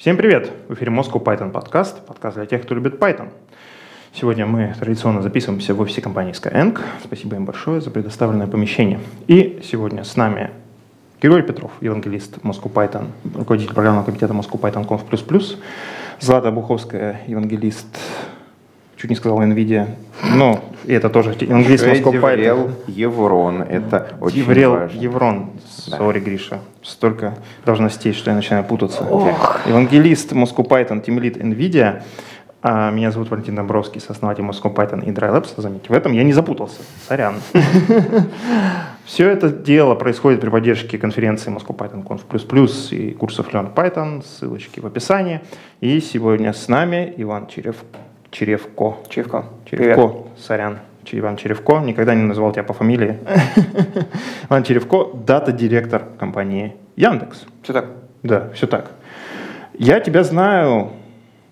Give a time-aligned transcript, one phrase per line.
[0.00, 0.50] Всем привет!
[0.66, 3.28] В эфире Moscow Python подкаст, подкаст для тех, кто любит Python.
[4.14, 6.80] Сегодня мы традиционно записываемся в офисе компании Skyeng.
[7.04, 8.98] Спасибо им большое за предоставленное помещение.
[9.26, 10.52] И сегодня с нами
[11.20, 15.58] Григорий Петров, евангелист Moscow Python, руководитель программного комитета Moscow Python Conf++,
[16.18, 17.98] Злата Буховская, евангелист
[19.00, 19.86] чуть не сказал NVIDIA,
[20.84, 22.72] и это тоже английский Moscow Python.
[22.86, 25.00] Еврон, это очень Еврел, важно.
[25.00, 25.50] Еврон,
[25.86, 25.96] Да.
[25.96, 29.04] сори, Гриша, столько должностей, что я начинаю путаться.
[29.04, 29.60] Ох.
[29.66, 32.02] Евангелист Moscow Python, Lead NVIDIA.
[32.62, 35.48] А меня зовут Валентин Домбровский, сооснователь Moscow Python и Dry Labs.
[35.56, 36.82] Заметьте, в этом я не запутался.
[37.08, 37.36] Сорян.
[39.06, 44.78] Все это дело происходит при поддержке конференции Moscow Python Conf++ и курсов Learn Python, ссылочки
[44.80, 45.40] в описании.
[45.80, 47.76] И сегодня с нами Иван Черев...
[48.30, 48.98] Черевко.
[49.08, 49.44] Чивко.
[49.64, 50.78] Черевко, сорян.
[51.04, 53.18] Ч- Иван Черевко, никогда не называл тебя по фамилии.
[54.50, 57.44] Иван Черевко, дата-директор компании Яндекс.
[57.62, 57.86] Все так.
[58.22, 58.90] Да, все так.
[59.78, 60.90] Я тебя знаю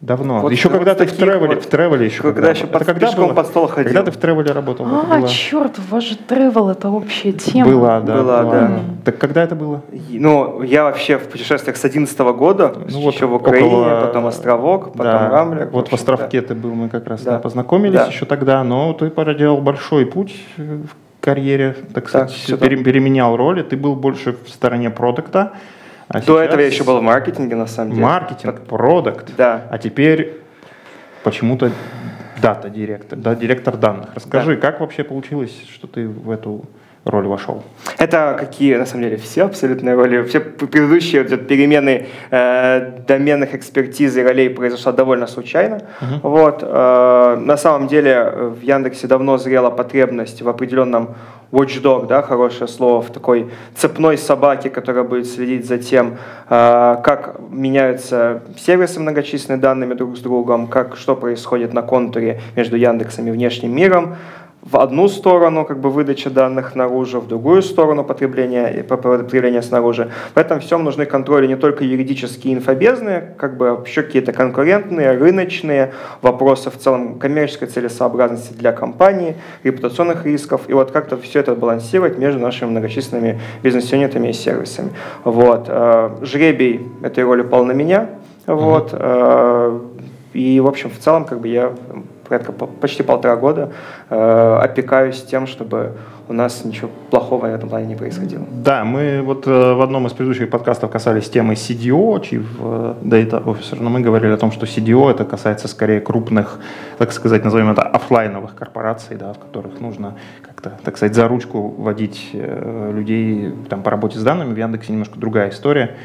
[0.00, 0.40] давно.
[0.40, 2.22] Вот еще когда ты в тревеле, вот- в тревеле еще.
[2.22, 3.34] когда еще Это под- когда пешком было?
[3.34, 3.84] под стол ходил.
[3.92, 4.86] Когда ты в тревеле работал?
[4.86, 7.70] Это А, было- черт, у вас же тревел это общая тема.
[7.70, 8.16] Была, да.
[8.16, 8.80] Была, да.
[9.04, 9.82] Так когда это было?
[10.10, 14.26] Ну, я вообще в путешествиях с 11 года, Ну, вот еще в Украине, около- потом
[14.26, 15.28] Островок, потом Да.
[15.30, 15.68] Рамблер.
[15.72, 15.96] Вот в да.
[15.96, 17.32] Островке ты был, мы как раз Да.
[17.32, 18.06] да, познакомились Да.
[18.06, 22.84] еще тогда, но ты проделал большой путь э, в карьере, так сказать, всё пере- так.
[22.84, 25.52] переменял роли, ты был больше в стороне продукта.
[26.08, 28.02] А До этого я еще был в маркетинге, на самом деле.
[28.02, 29.30] Маркетинг, продукт.
[29.36, 29.66] Да.
[29.70, 30.40] А теперь
[31.22, 31.70] почему-то
[32.40, 34.10] дата-директор, да, директор данных.
[34.14, 36.64] Расскажи, как вообще получилось, что ты в эту
[37.04, 37.62] роль вошел?
[37.98, 40.22] Это какие, на самом деле, все абсолютные роли.
[40.24, 45.82] Все предыдущие вот перемены э, доменных экспертиз и ролей произошла довольно случайно.
[46.22, 51.14] Вот, э, на самом деле э, в Яндексе давно зрела потребность в определенном
[51.52, 57.36] watchdog, да, хорошее слово, в такой цепной собаке, которая будет следить за тем, э, как
[57.50, 63.30] меняются сервисы многочисленными данными друг с другом, как, что происходит на контуре между Яндексом и
[63.30, 64.16] внешним миром,
[64.70, 70.10] в одну сторону как бы выдача данных наружу, в другую сторону потребления, потребления снаружи.
[70.34, 75.92] В этом всем нужны контроли не только юридические инфобезные, как бы еще какие-то конкурентные, рыночные,
[76.20, 82.18] вопросы в целом коммерческой целесообразности для компании, репутационных рисков, и вот как-то все это балансировать
[82.18, 84.90] между нашими многочисленными бизнес-юнитами и сервисами.
[85.24, 85.64] Вот.
[85.68, 88.10] э, Жребий этой роли пал на меня,
[88.46, 89.80] вот, э,
[90.34, 91.72] и, в общем, в целом, как бы я
[92.28, 93.70] порядка по- почти полтора года
[94.10, 95.92] э, опекаюсь тем, чтобы
[96.28, 98.44] у нас ничего плохого в этом плане не происходило.
[98.50, 103.42] Да, мы вот э, в одном из предыдущих подкастов касались темы CDO, Chief э, Data
[103.42, 106.60] Officer, но мы говорили о том, что CDO это касается скорее крупных,
[106.98, 111.68] так сказать, назовем это оффлайновых корпораций, да, в которых нужно как-то, так сказать, за ручку
[111.68, 114.52] водить э, людей там, по работе с данными.
[114.52, 115.96] В Яндексе немножко другая история.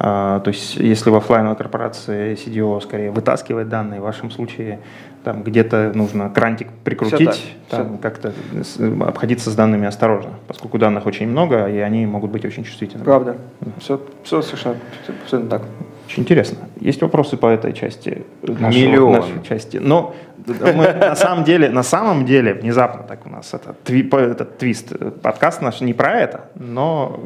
[0.00, 4.78] А, То есть, если в оффлайновой корпорации CDO скорее вытаскивает данные, в вашем случае
[5.24, 11.06] там где-то нужно крантик прикрутить, так, там как-то с- обходиться с данными осторожно, поскольку данных
[11.06, 13.04] очень много, и они могут быть очень чувствительными.
[13.04, 13.36] Правда.
[13.80, 14.76] Все, все совершенно
[15.22, 15.62] абсолютно так.
[16.06, 16.58] Очень интересно.
[16.80, 18.24] Есть вопросы по этой части?
[18.42, 19.12] нашего- Миллион.
[19.12, 19.76] нашей части.
[19.76, 20.14] Но
[20.46, 24.92] мы на самом деле, на самом деле, внезапно так у нас это, тви- этот твист.
[25.22, 27.18] Подкаст наш не про это, но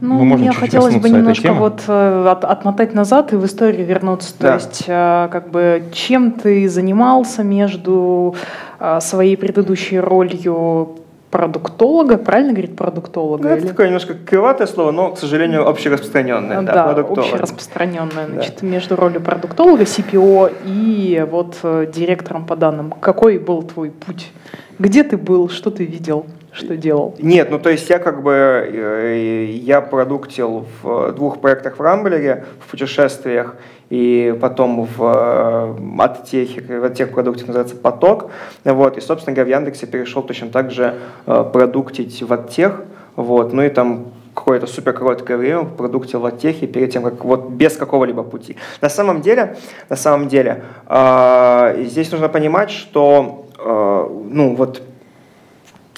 [0.00, 3.44] Ну, мы можем мне чуть-чуть хотелось бы немножко вот э, от- отмотать назад и в
[3.44, 4.32] историю вернуться.
[4.38, 4.54] То Да.
[4.54, 8.34] есть, э, как бы, чем ты занимался между
[8.80, 10.96] э, своей предыдущей ролью
[11.34, 13.48] продуктолога, правильно говорить продуктолога?
[13.48, 16.62] Ну, это такое немножко крылатое слово, но, к сожалению, общераспространенное.
[16.62, 17.24] Да, да, продуктолог.
[17.24, 18.26] общераспространенная.
[18.28, 22.92] Значит, между ролью продуктолога, CPO и вот э, директором по данным.
[22.92, 24.30] Какой был твой путь?
[24.78, 25.48] Где ты был?
[25.48, 26.26] Что ты видел?
[26.54, 27.16] Что делал?
[27.18, 32.44] Нет, ну то есть я как бы, э, я продуктил в двух проектах в Рамблере,
[32.60, 33.56] в путешествиях,
[33.90, 38.30] и потом в э, Оттехе, в Оттех-продукте называется «Поток».
[38.64, 40.94] Вот, и, собственно говоря, в Яндексе перешел точно так же
[41.26, 42.82] э, продуктить в Оттех,
[43.16, 47.76] вот, ну и там какое-то супер короткое время в Оттехе перед тем, как вот без
[47.76, 48.56] какого-либо пути.
[48.80, 49.56] На самом деле,
[49.88, 54.82] на самом деле, э, здесь нужно понимать, что, э, ну вот,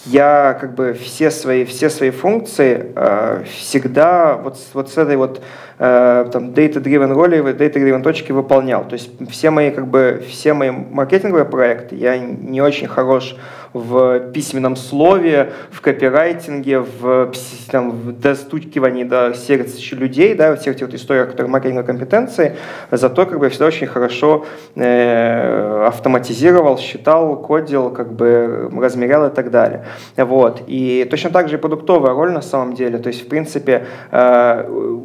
[0.07, 5.43] я как бы все свои, все свои функции э, всегда вот, вот с этой вот
[5.79, 8.85] э, там data-driven роли, data-driven точки выполнял.
[8.85, 13.37] То есть все мои как бы все мои маркетинговые проекты, я не очень хорош
[13.79, 17.33] в письменном слове, в копирайтинге, в,
[17.71, 22.57] там, в достукивании до сердца людей, да, во всех этих вот историях, которые маркетинговой компетенции,
[22.91, 29.31] зато как бы я всегда очень хорошо э, автоматизировал, считал, кодил, как бы размерял и
[29.31, 29.85] так далее.
[30.17, 30.63] Вот.
[30.67, 32.99] И точно так же и продуктовая роль на самом деле.
[32.99, 34.99] То есть, в принципе, э,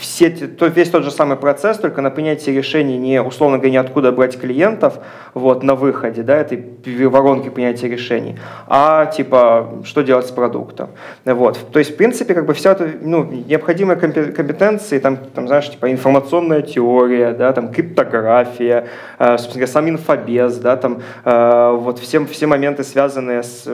[0.00, 3.76] все, то, весь тот же самый процесс, только на принятие решений не, условно говоря, не
[3.76, 4.98] откуда брать клиентов
[5.34, 6.64] вот, на выходе, да, этой
[7.06, 10.90] воронки принятия решений, а типа, что делать с продуктом.
[11.24, 11.58] Вот.
[11.72, 15.90] То есть, в принципе, как бы вся эта ну, необходимые компетенции, там, там, знаешь, типа
[15.90, 18.88] информационная теория, да, там, криптография,
[19.18, 23.68] э, собственно говоря, сам инфобез, да, там, э, вот все, все моменты, связанные с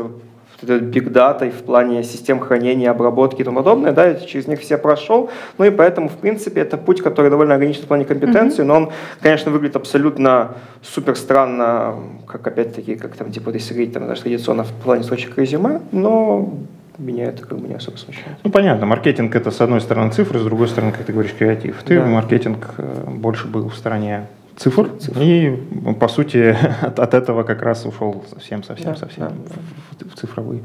[0.62, 5.30] биг датой в плане систем хранения, обработки и тому подобное, да, через них все прошел,
[5.58, 8.66] ну и поэтому, в принципе, это путь, который довольно ограничен в плане компетенции, mm-hmm.
[8.66, 11.94] но он, конечно, выглядит абсолютно супер странно,
[12.26, 16.52] как опять-таки, как там, типа, если говорить, там, даже традиционно в плане строчек резюме, но
[16.98, 18.36] меня это как бы не особо смущает.
[18.44, 21.82] Ну, понятно, маркетинг это с одной стороны цифры, с другой стороны, как ты говоришь, креатив.
[21.84, 22.06] Ты да.
[22.06, 24.26] маркетинг э, больше был в стороне
[24.62, 25.20] цифр, цифр.
[25.20, 25.56] и,
[25.98, 30.06] по сути, от, от этого как раз ушел совсем-совсем-совсем да, совсем да.
[30.06, 30.62] В, в цифровые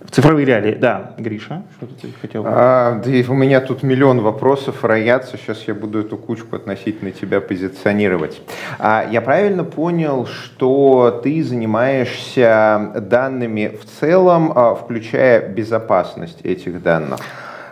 [0.00, 0.74] в цифровые реалии.
[0.74, 2.44] Да, Гриша, что ты хотел?
[2.46, 5.36] А, да у меня тут миллион вопросов роятся.
[5.36, 8.40] Сейчас я буду эту кучку относительно тебя позиционировать.
[8.78, 17.20] А, я правильно понял, что ты занимаешься данными в целом, а, включая безопасность этих данных?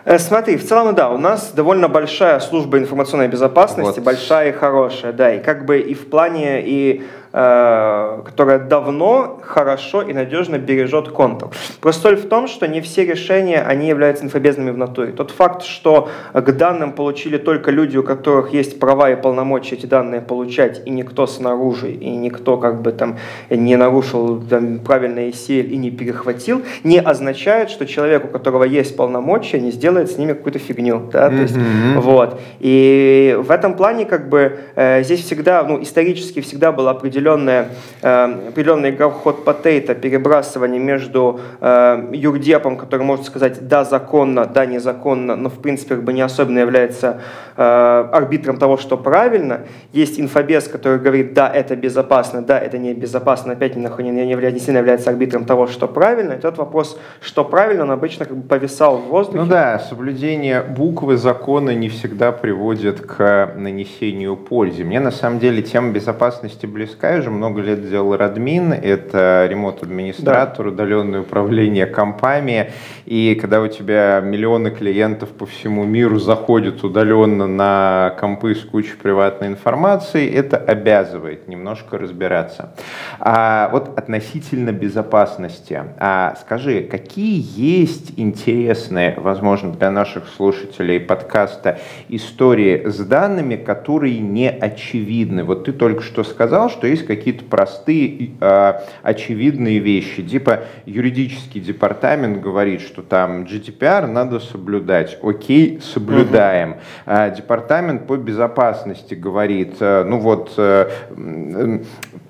[0.07, 4.05] Э, смотри, в целом, да, у нас довольно большая служба информационной безопасности, вот.
[4.05, 7.03] большая и хорошая, да, и как бы и в плане и
[7.37, 11.49] которая давно, хорошо и надежно бережет контур.
[11.81, 15.11] Просто соль в том, что не все решения, они являются инфобезными в натуре.
[15.11, 19.85] Тот факт, что к данным получили только люди, у которых есть права и полномочия эти
[19.85, 23.17] данные получать, и никто снаружи, и никто как бы там
[23.49, 28.95] не нарушил там, правильный SEL и не перехватил, не означает, что человек, у которого есть
[28.97, 31.09] полномочия, не сделает с ними какую-то фигню.
[31.11, 31.27] Да?
[31.27, 31.35] Mm-hmm.
[31.35, 31.57] То есть,
[31.97, 32.39] вот.
[32.59, 37.69] И в этом плане как бы э, здесь всегда, ну, исторически всегда было определено определенная,
[38.01, 45.35] э, определенный ход потейта, перебрасывание между э, юрдепом, который может сказать да, законно, да, незаконно,
[45.35, 47.21] но в принципе как бы не особенно является
[47.55, 49.61] э, арбитром того, что правильно.
[49.93, 54.59] Есть инфобес, который говорит да, это безопасно, да, это не безопасно, опять не, не, не
[54.59, 56.33] сильно является арбитром того, что правильно.
[56.33, 59.39] И тот вопрос, что правильно, он обычно как бы повисал в воздухе.
[59.39, 64.83] Ну да, соблюдение буквы закона не всегда приводит к нанесению пользы.
[64.83, 70.71] Мне на самом деле тема безопасности близка, же много лет делал Радмин, это ремонт-администратор, да.
[70.71, 72.71] удаленное управление компами,
[73.05, 78.95] и когда у тебя миллионы клиентов по всему миру заходят удаленно на компы с кучей
[78.95, 82.73] приватной информации, это обязывает немножко разбираться.
[83.19, 91.79] А вот относительно безопасности, а скажи, какие есть интересные, возможно, для наших слушателей подкаста
[92.09, 95.43] истории с данными, которые не очевидны?
[95.43, 98.73] Вот ты только что сказал, что есть какие-то простые, э,
[99.03, 100.23] очевидные вещи.
[100.23, 105.17] Типа юридический департамент говорит, что там GDPR надо соблюдать.
[105.21, 106.71] Окей, соблюдаем.
[106.71, 106.79] Угу.
[107.05, 110.89] А департамент по безопасности говорит, э, ну вот э,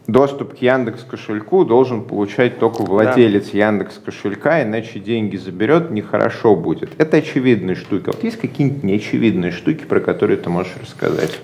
[0.07, 3.67] доступ к Яндекс кошельку должен получать только владелец да.
[3.67, 6.89] Яндекс кошелька, иначе деньги заберет, нехорошо будет.
[6.97, 8.07] Это очевидные штуки.
[8.07, 11.39] Вот есть какие-нибудь неочевидные штуки, про которые ты можешь рассказать?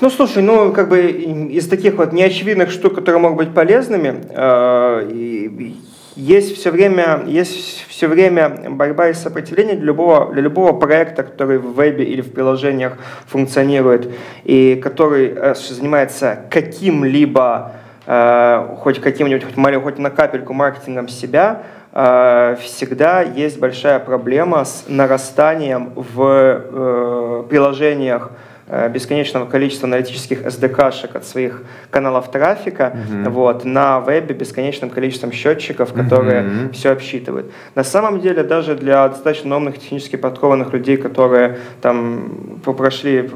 [0.00, 5.72] Ну, слушай, ну, как бы из таких вот неочевидных штук, которые могут быть полезными, э,
[6.14, 11.56] есть все время, есть все время борьба и сопротивление для любого, для любого проекта, который
[11.56, 14.12] в вебе или в приложениях функционирует,
[14.44, 17.72] и который э, занимается каким-либо
[18.04, 25.92] хоть каким-нибудь, хоть, хоть на капельку маркетингом себя, э, всегда есть большая проблема с нарастанием
[25.94, 28.32] в э, приложениях
[28.74, 33.28] Э, бесконечного количества аналитических SDK-шек от своих каналов трафика mm-hmm.
[33.28, 36.72] вот, на вебе бесконечным количеством счетчиков, которые mm-hmm.
[36.72, 37.52] все обсчитывают.
[37.74, 43.30] На самом деле, даже для достаточно умных, технически подкованных людей, которые там прошли,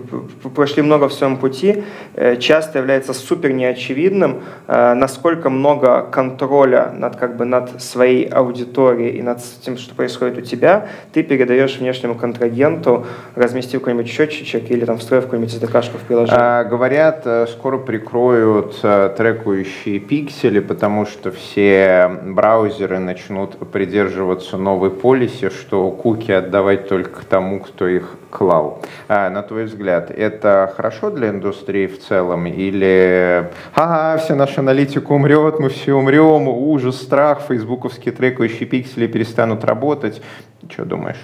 [0.54, 1.84] прошли много в своем пути,
[2.14, 9.18] э, часто является супер неочевидным, э, насколько много контроля над, как бы, над своей аудиторией
[9.18, 14.86] и над тем, что происходит у тебя, ты передаешь внешнему контрагенту, разместив какой-нибудь счетчик или
[14.86, 16.40] там встроив какую-нибудь SDK-шку в приложении?
[16.40, 18.45] А, говорят, э, скоро прикроют
[18.82, 27.24] э, трекующие пиксели, потому что все браузеры начнут придерживаться новой полиси, что куки отдавать только
[27.24, 28.82] тому, кто их клал.
[29.08, 32.46] А, на твой взгляд, это хорошо для индустрии в целом?
[32.46, 39.64] Или, ага, вся наша аналитика умрет, мы все умрем, ужас, страх, фейсбуковские трекающие пиксели перестанут
[39.64, 40.22] работать?
[40.70, 41.18] Что думаешь?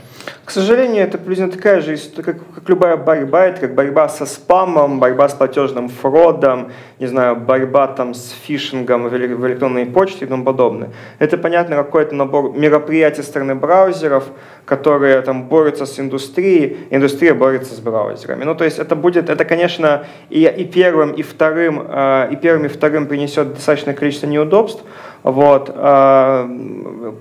[0.44, 4.98] К сожалению, это приблизительно такая же, как, как любая борьба, это как борьба со спамом,
[4.98, 10.44] борьба с платежным фродом, не знаю, борьба там с фишингом в электронной почте и тому
[10.44, 10.90] подобное.
[11.20, 14.24] Это, понятно, какой-то набор мероприятий стороны браузеров,
[14.64, 18.42] которые там борются с индустрией, индустрия борется с браузерами.
[18.42, 22.66] Ну, то есть это будет, это, конечно, и, и первым, и вторым, э, и первым,
[22.66, 24.82] и вторым принесет достаточное количество неудобств,
[25.22, 25.70] вот.
[25.74, 26.48] Э,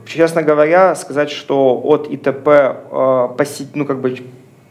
[0.05, 3.27] честно говоря, сказать, что от ИТП э,
[3.73, 4.17] ну, как бы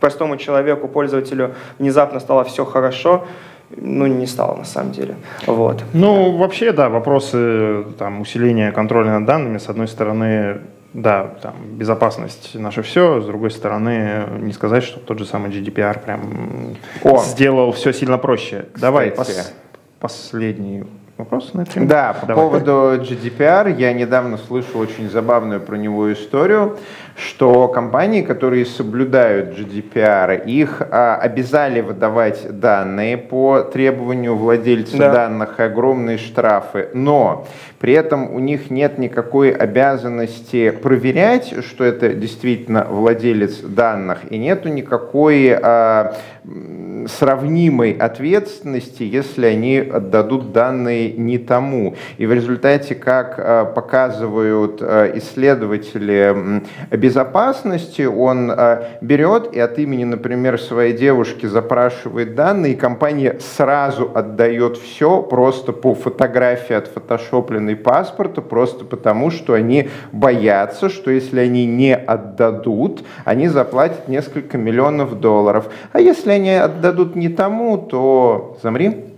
[0.01, 3.25] простому человеку, пользователю внезапно стало все хорошо,
[3.77, 5.15] ну, не стало на самом деле.
[5.47, 5.85] Вот.
[5.93, 10.59] Ну, вообще, да, вопросы там, усиления контроля над данными, с одной стороны,
[10.93, 16.03] да, там, безопасность наше все, с другой стороны, не сказать, что тот же самый GDPR
[16.05, 17.19] прям О.
[17.19, 18.65] сделал все сильно проще.
[18.73, 18.81] Кстати.
[18.81, 19.53] Давай, пос
[20.01, 20.85] последний
[21.21, 22.45] вопрос на эту Да, по Давай.
[22.45, 22.73] поводу
[23.03, 26.77] GDPR я недавно слышал очень забавную про него историю
[27.21, 35.13] что компании, которые соблюдают GDPR, их а, обязали выдавать данные по требованию владельца да.
[35.13, 37.47] данных, огромные штрафы, но
[37.79, 44.69] при этом у них нет никакой обязанности проверять, что это действительно владелец данных, и нету
[44.69, 46.15] никакой а,
[47.07, 51.97] сравнимой ответственности, если они отдадут данные не тому.
[52.19, 56.63] И в результате, как а, показывают а, исследователи,
[57.11, 64.13] безопасности он э, берет и от имени, например, своей девушки запрашивает данные, и компания сразу
[64.15, 71.41] отдает все просто по фотографии от фотошопленной паспорта, просто потому, что они боятся, что если
[71.41, 75.69] они не отдадут, они заплатят несколько миллионов долларов.
[75.93, 79.10] А если они отдадут не тому, то замри.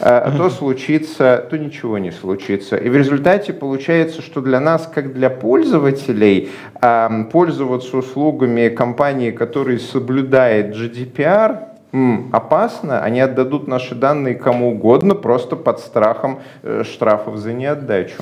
[0.00, 2.76] А то случится, то ничего не случится.
[2.76, 6.50] И в результате получается, что для нас, как для пользователей,
[7.30, 11.74] пользоваться услугами компании, которая соблюдает GDPR,
[12.32, 18.16] опасно, они отдадут наши данные кому угодно, просто под страхом э, штрафов за неотдачу.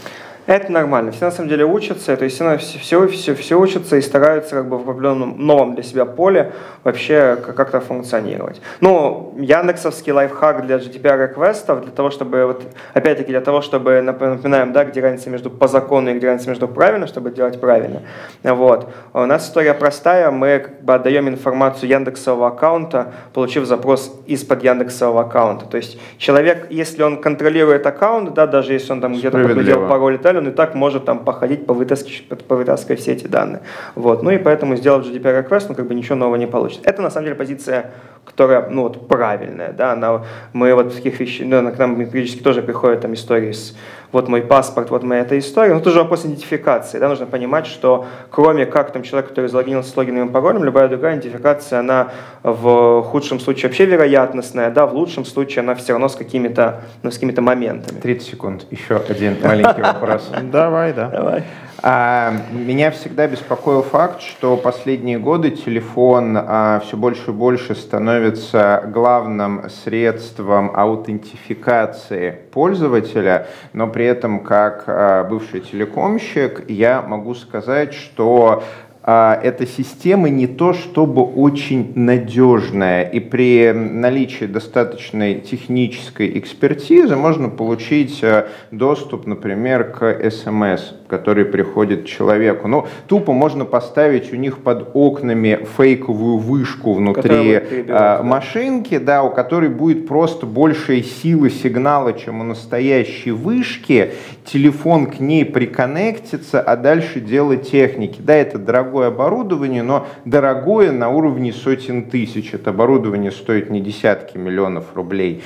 [0.47, 1.13] Это нормально.
[1.13, 4.69] Все на самом деле учатся, то есть все, все, все, все учатся и стараются как
[4.69, 8.61] бы в определенном новом для себя поле вообще как-то функционировать.
[8.81, 14.73] Ну, яндексовский лайфхак для GDPR реквестов, для того, чтобы, вот, опять-таки, для того, чтобы, напоминаем,
[14.73, 18.03] да, где разница между по закону и где разница между правильно, чтобы делать правильно.
[18.43, 18.89] Вот.
[19.15, 25.21] У нас история простая, мы как бы отдаем информацию яндексового аккаунта, получив запрос из-под яндексового
[25.21, 25.67] аккаунта.
[25.67, 30.17] То есть человек, если он контролирует аккаунт, да, даже если он там где-то подглядел пароль
[30.17, 33.63] и далее, он и так может там походить, повытаскивать, повытаскивать все эти данные.
[33.95, 34.23] Вот.
[34.23, 36.83] Ну и поэтому, сделав GDPR request, ну как бы ничего нового не получится.
[36.85, 37.93] Это на самом деле позиция,
[38.25, 42.63] которая, ну вот, правильная, да, она, мы вот таких вещей, ну, к нам периодически тоже
[42.63, 43.75] приходят там истории с
[44.13, 45.75] вот мой паспорт, вот моя эта история.
[45.75, 46.99] Но тоже вопрос идентификации.
[46.99, 50.89] Да, нужно понимать, что кроме как там человек, который залогинился с логином и паролем, любая
[50.89, 52.11] другая идентификация, она
[52.43, 57.11] в худшем случае вообще вероятностная, да, в лучшем случае она все равно с какими-то ну,
[57.11, 58.01] с какими-то моментами.
[58.01, 58.67] 30 секунд.
[58.71, 60.31] Еще один маленький вопрос.
[60.43, 61.09] Давай, да.
[61.09, 61.45] Давай.
[61.85, 68.85] А, меня всегда беспокоил факт, что последние годы телефон а, все больше и больше становится
[68.87, 78.63] главным средством аутентификации пользователя, но при этом как а, бывший телекомщик я могу сказать, что
[79.05, 88.25] эта система не то чтобы очень надежная, и при наличии достаточной технической экспертизы можно получить
[88.71, 92.69] доступ, например, к СМС, который приходит человеку.
[92.69, 99.31] Ну, тупо можно поставить у них под окнами фейковую вышку внутри а, машинки, да, у
[99.31, 104.13] которой будет просто большая сила сигнала, чем у настоящей вышки,
[104.45, 108.21] телефон к ней приконнектится, а дальше дело техники.
[108.21, 112.53] Да, это дорого дорогое оборудование, но дорогое на уровне сотен тысяч.
[112.53, 115.43] Это оборудование стоит не десятки миллионов рублей.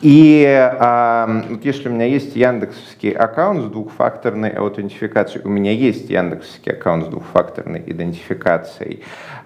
[0.00, 6.08] И а, вот если у меня есть яндексовский аккаунт с двухфакторной аутентификацией, у меня есть
[6.08, 9.02] яндексовский аккаунт с двухфакторной идентификацией,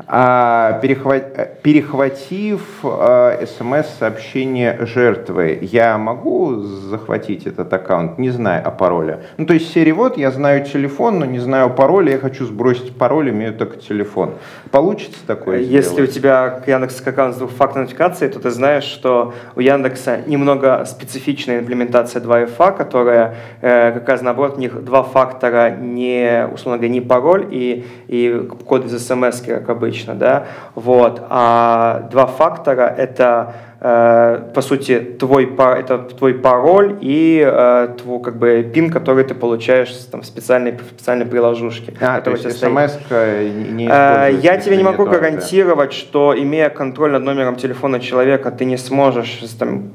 [0.06, 9.24] а, перехват, перехватив а, смс-сообщение жертвы, я могу захватить этот аккаунт, не зная о пароле?
[9.38, 12.96] Ну, то есть серии вот, я знаю телефон, но не знаю пароля, я хочу сбросить
[12.96, 14.34] пароль, имею только телефон.
[14.70, 16.10] Получится такое Если сделать?
[16.10, 20.84] у тебя Яндекс аккаунт с двухфакторной аутентификацией, то ты знаешь, что у Яндекса немного немного
[20.84, 26.92] специфичная имплементация 2FA, которая э, как раз наоборот, у них два фактора, не, условно говоря,
[26.92, 33.54] не пароль и, и код из смс, как обычно, да, вот, а два фактора— это
[33.84, 39.92] по сути, твой, это твой пароль и э, твой, как бы, пин, который ты получаешь
[40.10, 41.92] там, в специальной, в специальной приложушке.
[42.00, 47.56] А, то есть смс не Я тебе не могу гарантировать, что, имея контроль над номером
[47.56, 49.90] телефона человека, ты не сможешь, там,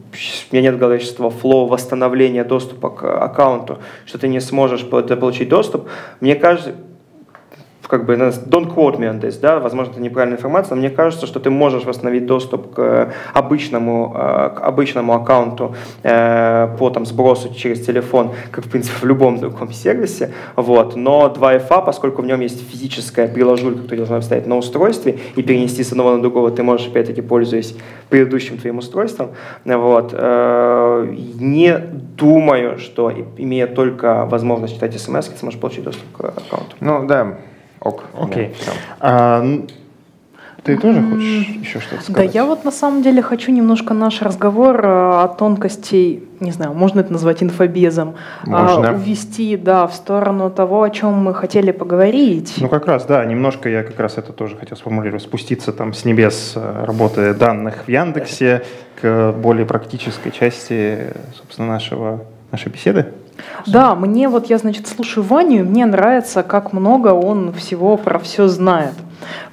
[0.51, 5.89] у меня нет количества флоу восстановления доступа к аккаунту, что ты не сможешь получить доступ.
[6.19, 6.75] Мне кажется,
[7.89, 11.25] как бы, don't quote me on this, да, возможно, это неправильная информация, но мне кажется,
[11.25, 17.51] что ты можешь восстановить доступ к обычному, э, к обычному аккаунту э, по там, сбросу
[17.53, 22.41] через телефон, как, в принципе, в любом другом сервисе, вот, но 2FA, поскольку в нем
[22.41, 26.61] есть физическая приложулька, которую должна вставить на устройстве и перенести с одного на другого, ты
[26.61, 27.75] можешь, опять-таки, пользуясь
[28.09, 29.31] предыдущим твоим устройством,
[29.65, 31.75] вот, э, не
[32.17, 36.75] думаю, что, имея только возможность читать смс, ты сможешь получить доступ к аккаунту.
[36.81, 37.37] Ну, да,
[37.81, 38.03] Ок.
[38.19, 38.55] Окей.
[38.99, 39.43] А,
[40.63, 42.31] ты тоже хочешь еще что-то сказать?
[42.31, 46.73] Да, я вот на самом деле хочу немножко наш разговор э, о тонкостей, не знаю,
[46.73, 48.93] можно это назвать инфобезом, а, можно.
[48.93, 52.55] увести, да, в сторону того, о чем мы хотели поговорить.
[52.57, 56.03] Ну как раз, да, немножко я как раз это тоже хотел сформулировать, спуститься там с
[56.05, 58.63] небес э, работы данных в Яндексе
[59.01, 63.13] к более практической части, собственно, нашего, нашей беседы.
[63.65, 68.19] Да, мне вот я, значит, слушаю Ваню, и мне нравится, как много он всего про
[68.19, 68.93] все знает.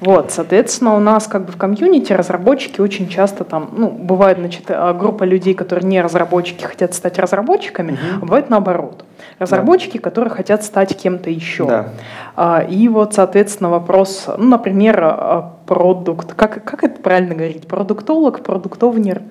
[0.00, 4.64] Вот, соответственно, у нас как бы в комьюнити разработчики очень часто там, ну, бывает, значит,
[4.68, 8.00] э, группа людей, которые не разработчики, хотят стать разработчиками, угу.
[8.16, 9.04] а бывает наоборот.
[9.38, 10.02] Разработчики, да.
[10.02, 11.66] которые хотят стать кем-то еще.
[11.66, 11.88] Да.
[12.36, 18.42] А, и вот, соответственно, вопрос, ну, например, а, продукт, как, как это правильно говорить, продуктолог,
[18.42, 19.22] продуктовнер?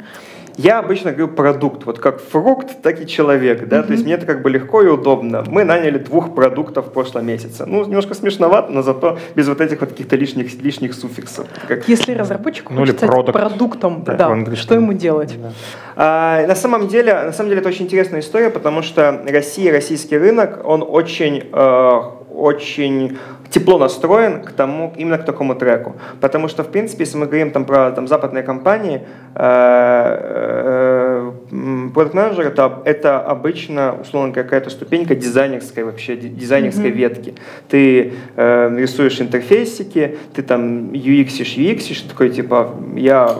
[0.57, 3.83] Я обычно говорю продукт, вот как фрукт, так и человек, да, mm-hmm.
[3.83, 5.43] то есть мне это как бы легко и удобно.
[5.47, 7.65] Мы наняли двух продуктов в прошлом месяце.
[7.65, 11.47] Ну, немножко смешновато, но зато без вот этих вот каких-то лишних, лишних суффиксов.
[11.67, 11.87] Как...
[11.89, 15.35] Если разработчик ну, хочет стать продуктом, да, да что ему делать?
[15.41, 15.51] Да.
[15.95, 20.17] А, на самом деле, на самом деле это очень интересная история, потому что Россия, российский
[20.17, 22.01] рынок, он очень, э,
[22.33, 23.17] очень
[23.49, 25.95] тепло настроен к тому, именно к такому треку.
[26.21, 29.01] Потому что, в принципе, если мы говорим там, про там, западные компании,
[31.93, 36.93] продукт менеджер это, это обычно, условно, какая-то ступенька дизайнерской вообще, дизайнерской mm-hmm.
[36.93, 37.35] ветки.
[37.69, 43.37] Ты э, рисуешь интерфейсики, ты там UX-ишь, UX-ишь, такой типа, я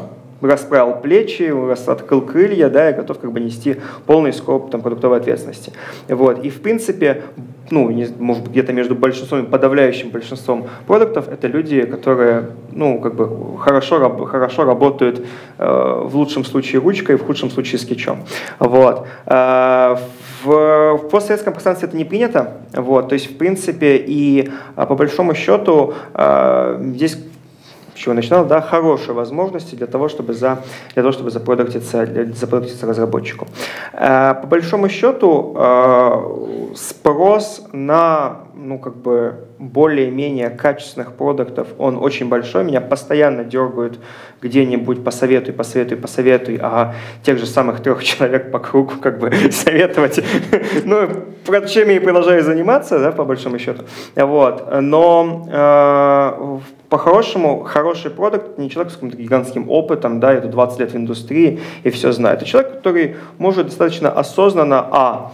[0.47, 1.53] расправил плечи,
[1.89, 5.73] открыл крылья, да, и готов как бы нести полный скоп там, продуктовой ответственности.
[6.07, 6.43] Вот.
[6.43, 7.23] И в принципе,
[7.71, 13.15] ну, не, может где-то между большинством и подавляющим большинством продуктов, это люди, которые, ну, как
[13.15, 15.25] бы хорошо, раб, хорошо работают
[15.57, 18.19] э, в лучшем случае ручкой, в худшем случае скетчом.
[18.59, 19.07] Вот.
[19.25, 19.95] Э,
[20.43, 24.95] в, в постсоветском пространстве это не принято, вот, то есть, в принципе, и э, по
[24.95, 27.17] большому счету э, здесь
[27.95, 33.47] чего начинал, да, хорошие возможности для того, чтобы, за, для того, чтобы запродуктиться, запродуктиться разработчику.
[33.93, 42.29] Э, по большому счету э, спрос на ну, как бы более-менее качественных продуктов, он очень
[42.29, 42.63] большой.
[42.63, 43.99] Меня постоянно дергают
[44.41, 50.23] где-нибудь посоветуй, посоветуй, посоветуй, а тех же самых трех человек по кругу как бы советовать.
[50.85, 51.09] Ну,
[51.67, 53.83] чем я и продолжаю заниматься, да, по большому счету.
[54.15, 54.67] Вот.
[54.81, 60.91] Но э, по-хорошему, хороший продукт не человек с каким-то гигантским опытом, да, это 20 лет
[60.91, 62.41] в индустрии и все знает.
[62.41, 65.31] Это человек, который может достаточно осознанно, а,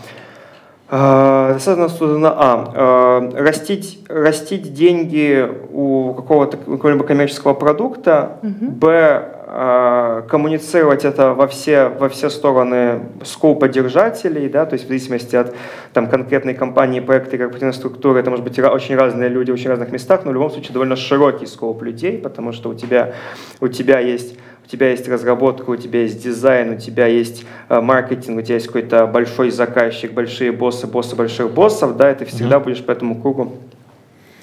[0.91, 8.71] э, достаточно осознанно, а, э, растить, растить деньги у какого-то какого-либо коммерческого продукта, угу.
[8.71, 14.88] б, а, коммуницировать это во все, во все стороны скопа держателей, да, то есть в
[14.88, 15.56] зависимости от
[15.93, 19.91] там, конкретной компании, проекта корпоративной структуры, это может быть очень разные люди в очень разных
[19.91, 23.13] местах, но в любом случае довольно широкий скоп людей, потому что у тебя,
[23.60, 24.38] у тебя есть
[24.71, 28.67] тебя есть разработка, у тебя есть дизайн, у тебя есть э, маркетинг, у тебя есть
[28.67, 32.63] какой-то большой заказчик, большие боссы, боссы больших боссов, да, и ты всегда mm-hmm.
[32.63, 33.51] будешь по этому кругу,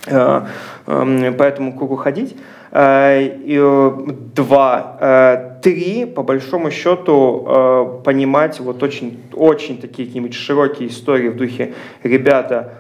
[0.07, 0.43] э,
[0.87, 2.37] э, по этому кругу ходить.
[2.71, 3.91] Э,
[4.35, 11.73] два, три, по большому счету, понимать вот очень, очень такие какие-нибудь широкие истории в духе
[12.03, 12.75] «ребята,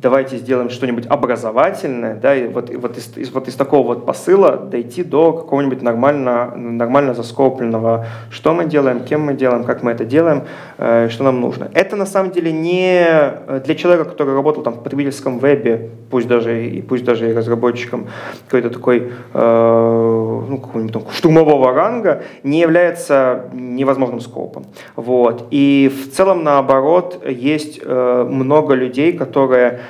[0.00, 4.06] давайте сделаем что-нибудь образовательное, да, и вот, и вот, из, из, вот из такого вот
[4.06, 9.92] посыла дойти до какого-нибудь нормально, нормально заскопленного, что мы делаем, кем мы делаем, как мы
[9.92, 10.44] это делаем,
[10.78, 11.70] э, что нам нужно.
[11.74, 16.66] Это на самом деле не для человека, который работал там в потребительском вебе, пусть даже
[16.66, 18.06] и пусть даже и разработчиком
[18.46, 24.64] какой-то такой э, ну, какого-нибудь там, штурмового ранга, не является невозможным скопом.
[24.96, 25.46] Вот.
[25.50, 29.89] И в целом наоборот есть э, много людей, которые э,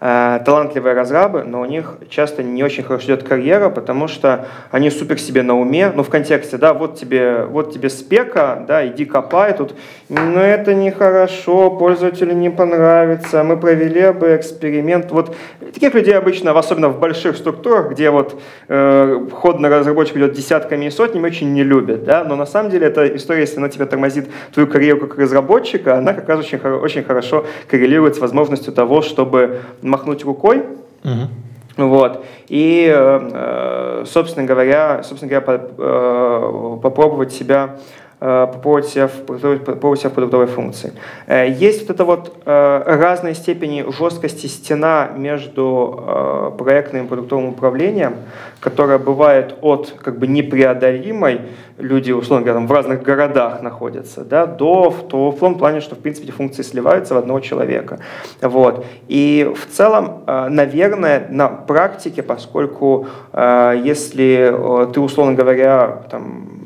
[0.00, 5.18] талантливые разрабы, но у них часто не очень хорошо идет карьера, потому что они супер
[5.18, 9.54] себе на уме, ну в контексте, да, вот тебе, вот тебе спека, да, иди копай
[9.54, 9.74] тут,
[10.08, 15.10] но это нехорошо, пользователю не понравится, мы провели бы эксперимент.
[15.10, 15.36] Вот
[15.74, 20.86] таких людей обычно, особенно в больших структурах, где вот э, ход на разработчик идет десятками
[20.86, 23.84] и сотнями, очень не любят, да, но на самом деле эта история, если она тебя
[23.84, 29.02] тормозит твою карьеру как разработчика, она как раз очень, очень хорошо коррелирует с возможностью того,
[29.02, 29.60] чтобы
[29.90, 30.64] махнуть рукой,
[31.04, 31.88] угу.
[31.88, 37.76] вот, и, э, собственно говоря, собственно говоря, э, попробовать себя
[38.20, 40.92] попробовать себя, в, попробовать себя в продуктовой функции.
[41.26, 48.14] Э, есть вот эта вот разной степени жесткости стена между проектным и продуктовым управлением,
[48.60, 51.40] которая бывает от как бы непреодолимой,
[51.80, 55.94] люди, условно говоря, там, в разных городах находятся, да, до в, в том плане, что,
[55.94, 57.98] в принципе, функции сливаются в одного человека.
[58.40, 58.84] Вот.
[59.08, 66.59] И в целом, э, наверное, на практике, поскольку э, если э, ты, условно говоря, там,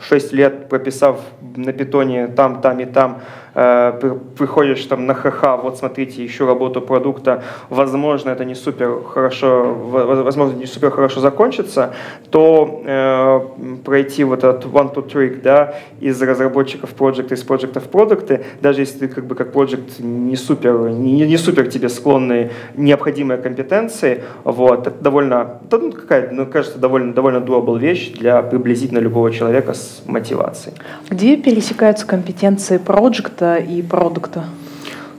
[0.00, 1.20] 6 лет прописав
[1.56, 3.20] на питоне там, там и там,
[3.52, 10.56] приходишь там на ХХ, вот смотрите, ищу работу продукта, возможно, это не супер хорошо, возможно,
[10.56, 11.94] не супер хорошо закончится,
[12.30, 13.40] то э,
[13.84, 18.80] пройти вот этот one to trick, да, из разработчиков проекта, из проекта в продукты, даже
[18.82, 24.22] если ты как бы как проект не супер, не, не супер тебе склонны необходимые компетенции,
[24.44, 29.74] вот, это довольно, ну, какая, ну, кажется, довольно, довольно doable вещь для приблизительно любого человека
[29.74, 30.76] с мотивацией.
[31.08, 34.44] Где пересекаются компетенции проекта проекта и продукта?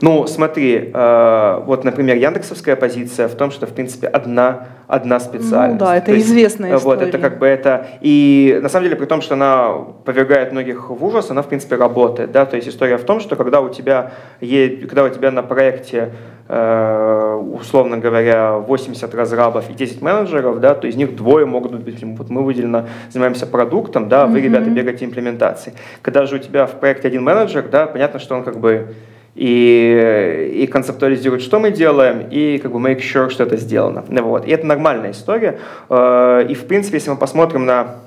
[0.00, 5.80] Ну, смотри, э, вот, например, яндексовская позиция в том, что, в принципе, одна, одна специальность.
[5.80, 7.86] Ну да, это То известная есть, Вот, это как бы это...
[8.00, 11.76] И на самом деле, при том, что она повергает многих в ужас, она, в принципе,
[11.76, 15.30] работает, да, то есть история в том, что когда у тебя, есть, когда у тебя
[15.30, 21.46] на проекте э, условно говоря, 80 разрабов и 10 менеджеров, да, то из них двое
[21.46, 24.42] могут быть, вот мы выделенно занимаемся продуктом, да, вы, mm-hmm.
[24.42, 25.76] ребята, бегаете имплементацией.
[26.02, 28.94] Когда же у тебя в проекте один менеджер, да, понятно, что он как бы
[29.34, 34.04] и, и концептуализирует, что мы делаем, и как бы make sure, что это сделано.
[34.08, 34.46] Вот.
[34.46, 35.58] И это нормальная история.
[35.88, 38.01] Э, и, в принципе, если мы посмотрим на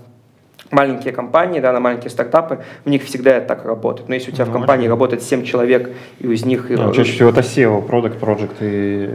[0.71, 4.09] маленькие компании, да, на маленькие стартапы, у них всегда это так работает.
[4.09, 4.89] Но если у тебя ну, в компании очень...
[4.89, 6.69] работает 7 человек, и из них...
[6.69, 9.09] Ну, чаще всего это CEO, Product Project, и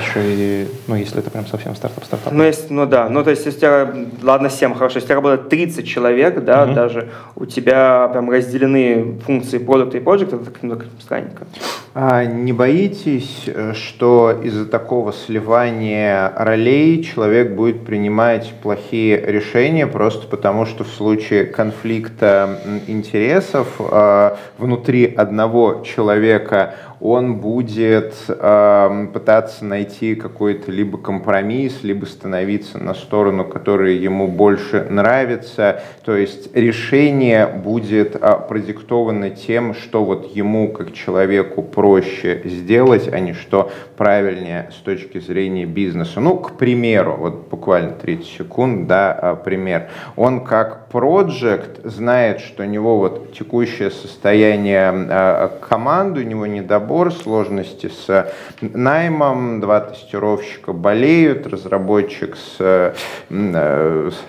[0.00, 2.32] еще и, ну, если это прям совсем стартап-стартап.
[2.32, 5.08] Ну, если, ну да, ну то есть если у тебя, ладно, 7, хорошо, если у
[5.08, 6.74] тебя работает 30 человек, да, угу.
[6.74, 11.46] даже у тебя прям разделены функции продукта и Project, это немного странненько.
[11.94, 20.64] А не боитесь, что из-за такого сливания ролей человек будет принимать плохие решения просто потому,
[20.64, 30.70] что в случае конфликта интересов э, внутри одного человека он будет э, пытаться найти какой-то
[30.70, 35.82] либо компромисс, либо становиться на сторону, которая ему больше нравится.
[36.04, 43.18] То есть решение будет э, продиктовано тем, что вот ему как человеку проще сделать, а
[43.18, 46.20] не что правильнее с точки зрения бизнеса.
[46.20, 49.88] Ну, к примеру, вот буквально 30 секунд, да, э, пример.
[50.14, 57.12] Он как проект знает, что у него вот текущее состояние э, команды, у него недобор
[57.12, 62.94] сложности с наймом, два тестировщика болеют, разработчик, с,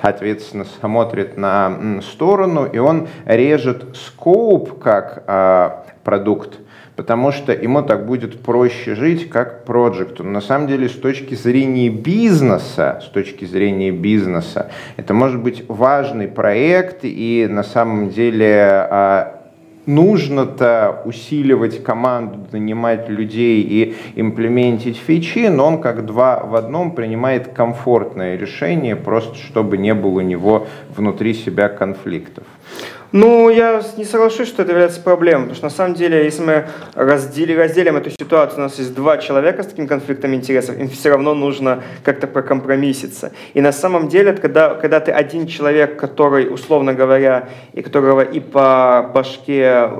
[0.01, 6.59] соответственно, смотрит на сторону, и он режет скоуп как а, продукт,
[6.95, 10.23] потому что ему так будет проще жить как проекту.
[10.23, 16.27] На самом деле, с точки зрения бизнеса, с точки зрения бизнеса, это может быть важный
[16.27, 19.43] проект, и на самом деле а,
[19.85, 27.49] нужно-то усиливать команду, нанимать людей и имплементить фичи, но он как два в одном принимает
[27.49, 32.45] комфортное решение, просто чтобы не было у него внутри себя конфликтов.
[33.13, 36.65] Ну, я не соглашусь, что это является проблемой, потому что на самом деле, если мы
[36.95, 41.09] раздели, разделим эту ситуацию, у нас есть два человека с таким конфликтом интересов, им все
[41.09, 43.31] равно нужно как-то прокомпромисситься.
[43.53, 48.39] И на самом деле, когда, когда ты один человек, который, условно говоря, и которого и
[48.39, 49.91] по башке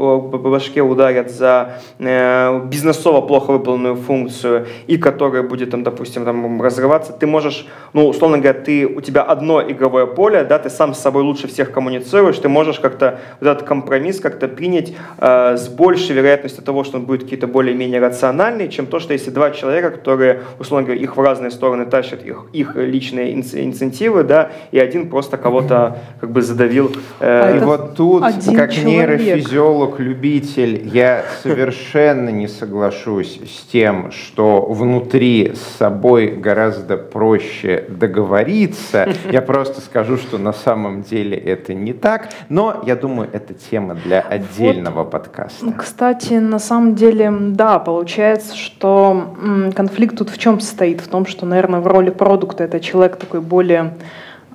[0.00, 6.62] по башке ударят за э, бизнесово плохо выполненную функцию, и которая будет, там, допустим, там,
[6.62, 10.94] разрываться, ты можешь, ну, условно говоря, ты, у тебя одно игровое поле, да, ты сам
[10.94, 15.56] с собой лучше всех коммуницируешь, ты можешь можешь как-то вот этот компромисс как-то принять э,
[15.56, 19.50] с большей вероятностью того, что он будет какие-то более-менее рациональные, чем то, что если два
[19.50, 24.78] человека, которые, условно говоря, их в разные стороны тащат, их, их личные инцентивы, да, и
[24.78, 26.92] один просто кого-то как бы задавил.
[27.20, 29.20] Э, а и вот тут, как человек.
[29.20, 39.08] нейрофизиолог-любитель, я совершенно не соглашусь с тем, что внутри с собой гораздо проще договориться.
[39.32, 43.94] Я просто скажу, что на самом деле это не так, но я думаю, это тема
[43.94, 45.72] для отдельного вот, подкаста.
[45.72, 49.36] Кстати, на самом деле, да, получается, что
[49.74, 51.00] конфликт тут в чем состоит?
[51.00, 53.94] В том, что, наверное, в роли продукта это человек такой более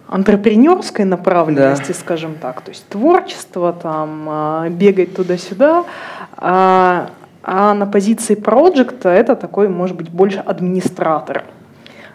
[0.09, 1.93] антрепренерской направленности, да.
[1.93, 5.85] скажем так, то есть творчество, там, а, бегать туда-сюда,
[6.37, 7.09] а,
[7.43, 11.45] а на позиции проекта это такой, может быть, больше администратор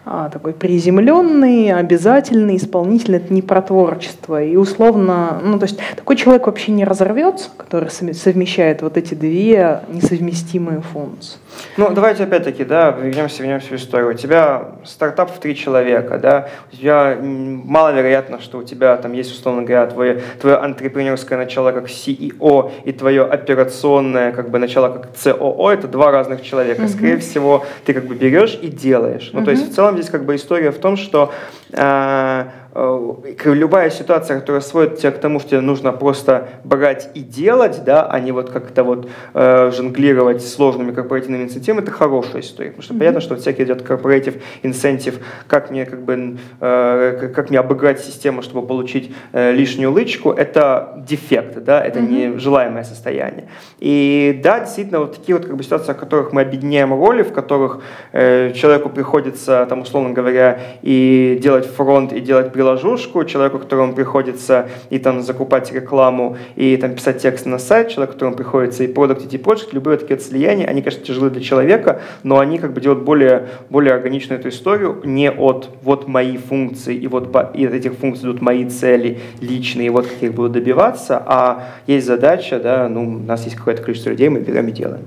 [0.03, 4.43] а, такой приземленный, обязательный, исполнительный, это не про творчество.
[4.43, 9.81] И условно, ну то есть такой человек вообще не разорвется, который совмещает вот эти две
[9.89, 11.37] несовместимые функции.
[11.77, 14.11] Ну, давайте опять-таки, да, вернемся, вернемся в историю.
[14.11, 19.31] У тебя стартап в три человека, да, у тебя маловероятно, что у тебя там есть,
[19.31, 25.09] условно говоря, твое, твое антрепренерское начало как CEO и твое операционное как бы начало как
[25.13, 26.83] COO, это два разных человека.
[26.83, 26.87] Mm-hmm.
[26.89, 29.29] Скорее всего, ты как бы берешь и делаешь.
[29.33, 29.45] Ну, mm-hmm.
[29.45, 31.33] то есть в целом здесь как бы история в том, что
[31.71, 37.83] э, любая ситуация, которая сводит тебя к тому, что тебе нужно просто брать и делать,
[37.83, 42.69] да, а не вот как-то вот э, жонглировать сложными корпоративными инцентивами, это хорошая история.
[42.69, 42.99] Потому что mm-hmm.
[42.99, 48.41] понятно, что всякий идет корпоратив инцентив, как мне как бы э, как мне обыграть систему,
[48.41, 52.39] чтобы получить э, лишнюю лычку, это дефект, да, это mm-hmm.
[52.39, 53.49] желаемое состояние.
[53.79, 57.33] И да, действительно, вот такие вот как бы ситуации, в которых мы объединяем роли, в
[57.33, 57.81] которых
[58.13, 64.69] э, человеку приходится, там, условно говоря, и делать фронт, и делать приложушку, человеку, которому приходится
[64.91, 69.33] и там закупать рекламу, и там писать текст на сайт, человеку, которому приходится и продукт,
[69.33, 73.03] и project, любые такие слияния, они, конечно, тяжелы для человека, но они как бы делают
[73.03, 77.73] более, более органичную эту историю, не от вот мои функции, и вот по, и от
[77.73, 82.05] этих функций идут мои цели личные, и вот как я их буду добиваться, а есть
[82.05, 85.05] задача, да, ну, у нас есть какое-то количество людей, мы берем и делаем.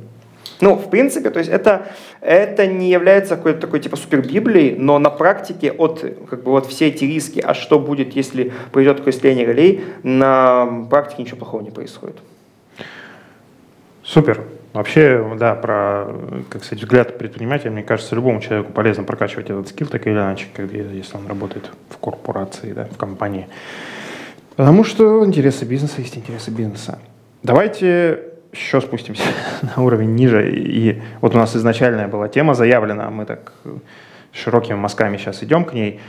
[0.65, 1.89] Ну, в принципе, то есть это,
[2.23, 6.01] это не является какой-то такой типа супербиблией, но на практике от
[6.31, 10.87] как бы вот все эти риски, а что будет, если произойдет такое слияние ролей, на
[10.89, 12.17] практике ничего плохого не происходит.
[14.03, 14.41] Супер.
[14.73, 16.07] Вообще, да, про,
[16.49, 20.47] как сказать, взгляд предпринимателя, мне кажется, любому человеку полезно прокачивать этот скилл так или иначе,
[20.55, 23.49] когда, если он работает в корпорации, да, в компании.
[24.57, 27.01] Потому что интересы бизнеса есть интересы бизнеса.
[27.43, 29.25] Давайте еще спустимся
[29.77, 30.51] на уровень ниже.
[30.51, 33.53] И вот у нас изначальная была тема заявлена, мы так
[34.33, 36.01] широкими мазками сейчас идем к ней.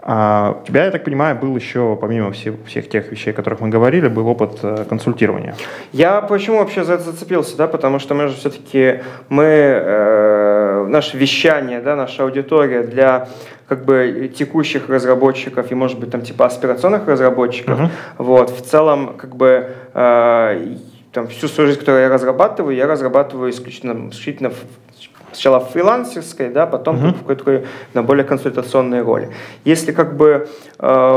[0.00, 3.60] А у тебя, я так понимаю, был еще, помимо всех, всех тех вещей, о которых
[3.60, 5.56] мы говорили, был опыт э, консультирования.
[5.92, 11.18] Я почему вообще за это зацепился, да, потому что мы же все-таки, мы, э, наше
[11.18, 13.28] вещание, да, наша аудитория для
[13.66, 17.88] как бы текущих разработчиков и, может быть, там типа аспирационных разработчиков, uh-huh.
[18.18, 20.76] вот, в целом, как бы, э,
[21.12, 24.52] там, всю свою жизнь, которую я разрабатываю, я разрабатываю исключительно, исключительно
[25.32, 27.14] сначала в фрилансерской, да, потом uh-huh.
[27.14, 29.30] в какой-то на более консультационной роли.
[29.64, 31.12] Если как бы э,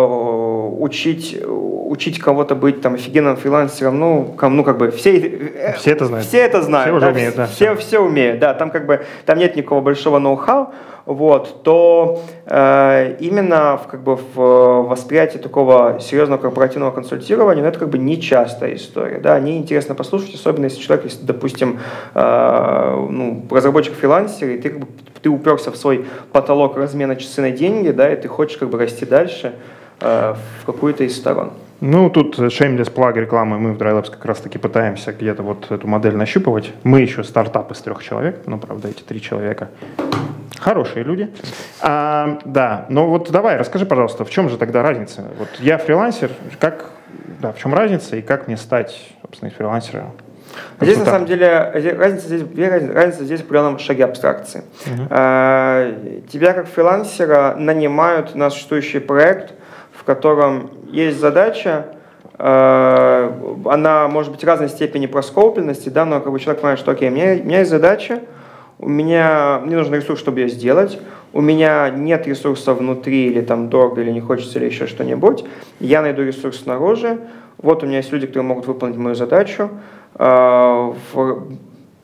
[0.80, 5.92] учить, учить кого-то быть там офигенным фрилансером, ну, кому, ну как бы все, э, все
[5.92, 6.28] это знают.
[6.28, 6.88] Все это знают.
[6.88, 7.48] Все уже да, умеют, да.
[7.48, 10.74] Все, все умеют, да, там как бы там нет никакого большого ноу-хау,
[11.06, 17.80] вот, то э, именно в, как бы, в восприятии такого серьезного корпоративного консультирования, ну, это
[17.80, 19.20] как бы нечастая история.
[19.20, 19.36] Да?
[19.36, 21.80] Они интересно послушать, особенно если человек, если, допустим,
[22.14, 24.88] э, ну, разработчик-фрилансер, и ты, как бы,
[25.22, 28.78] ты уперся в свой потолок размена часы на деньги, да, и ты хочешь как бы
[28.78, 29.54] расти дальше
[30.02, 31.54] э, в какую-то из сторон.
[31.80, 36.16] Ну, тут shameless плаг рекламы мы в DryLabs как раз-таки пытаемся где-то вот эту модель
[36.16, 36.74] нащупывать.
[36.84, 39.70] Мы еще стартап из трех человек, ну, правда, эти три человека
[40.62, 41.28] Хорошие люди.
[41.82, 45.24] А, да, но вот давай, расскажи, пожалуйста, в чем же тогда разница?
[45.40, 46.92] Вот я фрилансер, как,
[47.42, 50.12] да, в чем разница и как мне стать, собственно, фрилансером?
[50.80, 52.44] Здесь на самом деле разница здесь,
[52.94, 54.64] разница здесь в определенном шаге абстракции.
[55.10, 59.56] А, тебя как фрилансера нанимают на существующий проект,
[60.12, 61.86] котором есть задача,
[62.38, 63.34] а,
[63.66, 67.12] она может быть разной степени проскопленности, да, но как бы человек понимает, что окей, у
[67.12, 68.22] меня, у меня есть задача,
[68.80, 71.00] у меня, мне нужен ресурс, чтобы ее сделать,
[71.34, 75.46] у меня нет ресурса внутри, или там дорого, или не хочется, или еще что-нибудь,
[75.80, 77.20] я найду ресурс снаружи,
[77.58, 79.70] вот у меня есть люди, которые могут выполнить мою задачу,
[80.16, 81.44] а, в,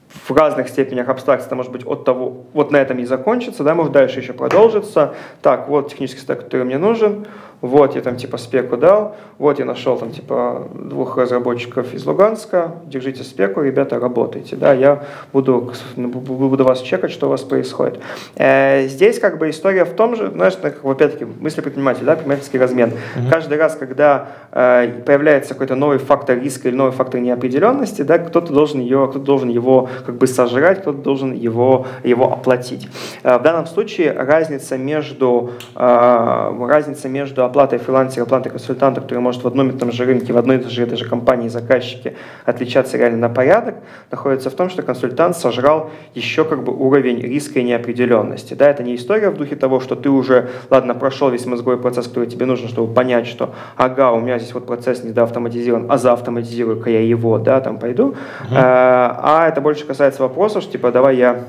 [0.10, 3.76] в разных степенях абстракции, это может быть от того, вот на этом и закончится, да,
[3.76, 7.26] может дальше еще продолжится, так, вот технический стек, который мне нужен,
[7.62, 12.76] вот я там типа спеку дал, вот я нашел там типа двух разработчиков из Луганска,
[12.86, 18.00] держите спеку, ребята, работайте, да, я буду, буду вас чекать, что у вас происходит.
[18.36, 22.60] Э, здесь как бы история в том же, знаешь, как, опять-таки, мысли предпринимателя, да, предпринимательский
[22.60, 22.91] размен.
[22.91, 23.30] Mm-hmm.
[23.30, 28.54] Каждый раз, когда э, появляется какой-то новый фактор риска или новый фактор неопределенности, да, кто-то
[28.54, 32.88] должен, ее, кто должен его как бы сожрать, кто-то должен его, его оплатить.
[33.24, 39.43] Э, в данном случае разница между, э, разница между оплатой фрилансера, оплатой консультанта, который может
[39.43, 42.15] в одном и том же рынке, в одной и той же, этой же компании заказчики
[42.45, 43.75] отличаться реально на порядок,
[44.12, 48.53] находится в том, что консультант сожрал еще как бы уровень риска и неопределенности.
[48.53, 52.07] Да, это не история в духе того, что ты уже, ладно, прошел весь мозговой процесс,
[52.07, 55.97] который тебе нужен, чтобы понять, что, ага, у меня здесь вот процесс не автоматизирован, а
[55.97, 58.15] заавтоматизирую-ка я его, да, там пойду.
[58.49, 58.55] Uh-huh.
[58.55, 61.43] А это больше касается вопросов, что типа, давай я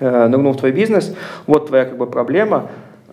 [0.00, 1.14] э, нырнул в твой бизнес,
[1.46, 2.68] вот твоя как бы проблема,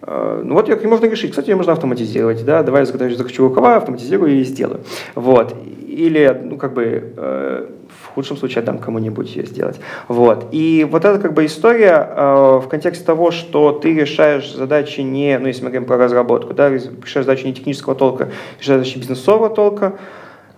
[0.07, 1.31] ну вот ее можно решить.
[1.31, 2.45] Кстати, ее можно автоматизировать.
[2.45, 2.63] Да?
[2.63, 4.81] Давай я захочу рукава, автоматизирую и сделаю.
[5.15, 5.55] Вот.
[5.87, 7.67] Или, ну, как бы, э,
[8.03, 9.79] в худшем случае отдам кому-нибудь ее сделать.
[10.07, 10.47] Вот.
[10.51, 15.39] И вот эта как бы история э, в контексте того, что ты решаешь задачи не,
[15.39, 19.49] ну, если мы говорим про разработку, да, решаешь задачи не технического толка, решаешь задачи бизнесового
[19.49, 19.93] толка,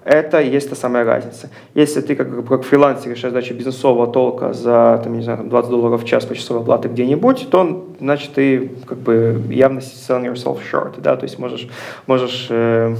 [0.07, 1.49] это и есть та самая разница.
[1.73, 5.69] Если ты как, как фрилансер решаешь задачу бизнесового толка за там, не знаю, там 20
[5.69, 10.59] долларов в час по часовой оплаты где-нибудь, то значит ты как бы явно selling yourself
[10.71, 11.67] short, да, то есть можешь,
[12.07, 12.95] можешь э,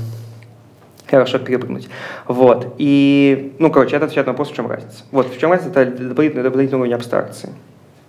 [1.10, 1.88] хорошо перепрыгнуть.
[2.28, 2.76] Вот.
[2.78, 5.04] И, ну, короче, это отвечает на вопрос, в чем разница.
[5.12, 7.50] Вот, в чем разница, это дополнительный, дополнительный уровень абстракции.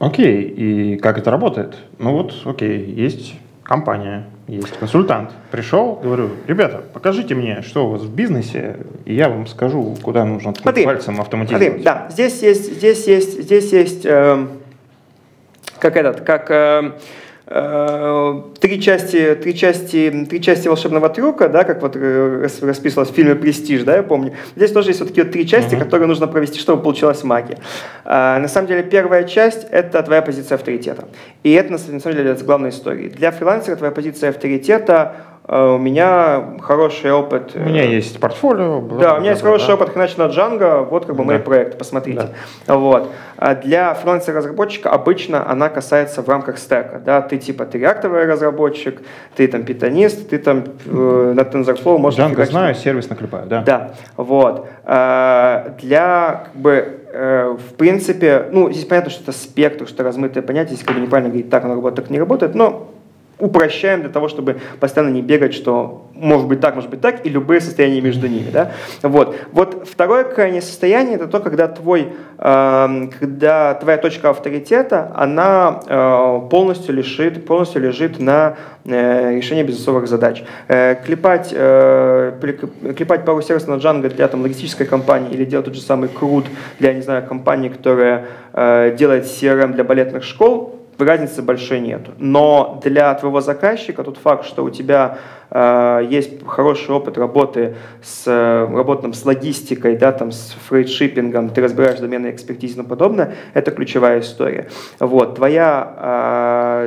[0.00, 1.76] Окей, и как это работает?
[1.98, 5.30] Ну вот, окей, есть компания, есть консультант.
[5.50, 10.24] Пришел, говорю, ребята, покажите мне, что у вас в бизнесе, и я вам скажу, куда
[10.24, 11.66] нужно смотри, пальцем автоматизировать.
[11.66, 14.46] Смотри, да, здесь есть, здесь есть, здесь есть, э,
[15.78, 16.92] как этот, как э,
[17.48, 23.34] три части, три части, три части волшебного трюка, да, как вот э, расписывалось в фильме
[23.34, 24.34] «Престиж», да, я помню.
[24.54, 25.84] Здесь тоже есть вот такие вот три части, uh-huh.
[25.84, 27.58] которые нужно провести, чтобы получилась магия.
[28.04, 31.08] А, на самом деле, первая часть– это твоя позиция авторитета.
[31.42, 33.08] И это, на самом деле, является главной историей.
[33.08, 35.16] Для фрилансера твоя позиция авторитета
[35.50, 37.52] у меня хороший опыт.
[37.54, 38.82] У меня есть портфолио.
[38.82, 39.74] Бла, да, у меня есть хороший да.
[39.74, 41.26] опыт Hinachi на Django, вот как бы да.
[41.26, 42.28] мои проекты, посмотрите.
[42.66, 42.76] Да.
[42.76, 43.10] Вот.
[43.38, 47.00] А для фрилансера-разработчика обычно она касается в рамках стека.
[47.02, 47.22] Да?
[47.22, 49.00] Ты типа ты реактовый разработчик,
[49.36, 52.20] ты там питонист, ты там э, на TensorFlow можешь...
[52.20, 53.62] Django знаю, сервис наклепаю, да.
[53.62, 54.68] Да, вот.
[54.84, 60.42] А, для как бы э, в принципе, ну, здесь понятно, что это спектр, что размытое
[60.42, 62.90] понятие, здесь как бы неправильно говорить, так оно работает, так не работает, но
[63.38, 67.28] упрощаем для того, чтобы постоянно не бегать, что может быть так, может быть так, и
[67.28, 68.50] любые состояния между ними.
[68.50, 68.72] Да?
[69.02, 69.36] Вот.
[69.52, 76.40] вот второе крайнее состояние это то, когда, твой, э, когда твоя точка авторитета, она э,
[76.50, 80.42] полностью, лежит, полностью лежит на э, решении бизнесовых задач.
[80.66, 82.32] Э, клепать, э,
[82.96, 86.46] клепать пару сервисов на Django для там, логистической компании или делать тот же самый CRUD
[86.80, 92.08] для, не знаю, компании, которая э, делает CRM для балетных школ, разницы большой нет.
[92.18, 95.18] Но для твоего заказчика тот факт, что у тебя
[95.50, 102.32] есть хороший опыт работы с, работом с логистикой, да, там, с фрейдшиппингом, ты разбираешь доменной
[102.32, 104.68] экспертизе и тому подобное, это ключевая история.
[104.98, 105.94] Вот, твоя,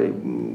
[0.04, 0.12] э,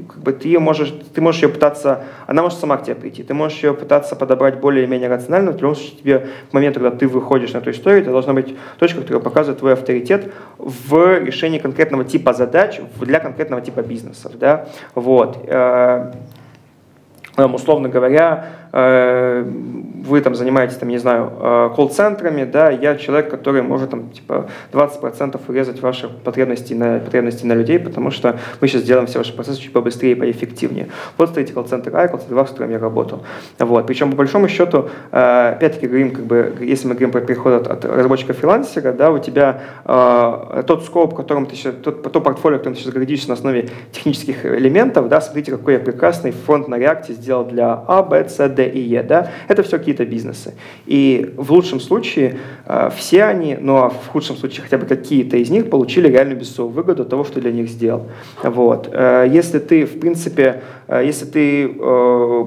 [0.07, 3.33] как бы ты можешь, ты можешь ее пытаться, она может сама к тебе прийти, ты
[3.33, 7.53] можешь ее пытаться подобрать более-менее рационально, в любом случае тебе к моменту, когда ты выходишь
[7.53, 12.33] на эту историю, это должна быть точка, которая показывает твой авторитет в решении конкретного типа
[12.33, 15.45] задач для конкретного типа бизнесов, да, вот.
[17.37, 18.45] Э, условно говоря,
[20.07, 24.49] вы там занимаетесь, там, не знаю, э, колл-центрами, да, я человек, который может там, типа,
[24.71, 29.33] 20% урезать ваши потребности на, потребности на людей, потому что мы сейчас сделаем все ваши
[29.33, 30.87] процессы чуть побыстрее и поэффективнее.
[31.17, 33.23] Вот стоите колл-центр А и колл-центр 2, с которым я работал.
[33.59, 33.87] Вот.
[33.87, 37.67] Причем, по большому счету, э, опять-таки говорим, как бы, если мы говорим про переход от,
[37.67, 42.57] от разработчика фрилансера, да, у тебя э, тот скоп, которым ты сейчас, тот, то портфолио,
[42.57, 46.77] которым ты сейчас гордишься на основе технических элементов, да, смотрите, какой я прекрасный фронт на
[46.77, 50.53] реакте сделал для А, Б, С, И Е, да, это все какие-то бизнесы.
[50.85, 55.37] И в лучшем случае э, все они, ну а в худшем случае хотя бы какие-то
[55.37, 58.07] из них получили реальную бизнесовую выгоду от того, что для них сделал.
[58.43, 58.89] Вот.
[58.91, 61.67] Э, если ты, в принципе, э, если ты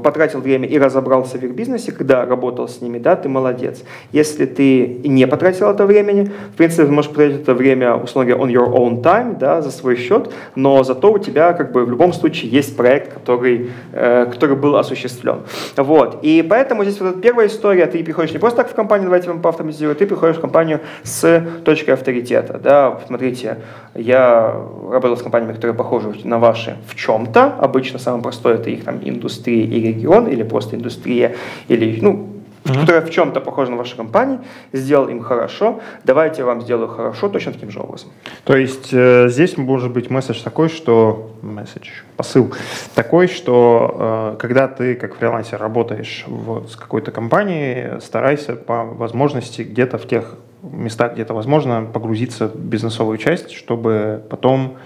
[0.03, 3.83] потратил время и разобрался в их бизнесе, когда работал с ними, да, ты молодец.
[4.13, 8.45] Если ты не потратил это времени, в принципе, ты можешь потратить это время, условно говоря,
[8.45, 11.91] on your own time, да, за свой счет, но зато у тебя как бы в
[11.91, 15.41] любом случае есть проект, который, который был осуществлен.
[15.77, 16.00] Вот.
[16.01, 16.21] Вот.
[16.23, 19.29] И поэтому здесь вот эта первая история, ты приходишь не просто так в компанию, давайте
[19.29, 22.59] вам поавтоматизировать, ты приходишь в компанию с точкой авторитета.
[22.59, 23.59] Да, смотрите,
[23.95, 24.57] я
[24.91, 27.55] работал с компаниями, которые похожи на ваши в чем-то.
[27.59, 31.37] Обычно самое простое это их там индустрия и регион, или просто индустрия,
[31.69, 32.29] или, ну,
[32.71, 32.81] mm-hmm.
[32.81, 34.41] которая в чем-то похожа на вашу компанию,
[34.73, 38.11] сделал им хорошо, давайте я вам сделаю хорошо точно таким же образом.
[38.45, 42.53] То есть э, здесь может быть месседж такой, что месседж, посыл
[42.95, 49.63] такой, что э, когда ты как фрилансер работаешь в, с какой-то компанией, старайся по возможности
[49.63, 54.77] где-то в тех местах, где это возможно, погрузиться в бизнесовую часть, чтобы потом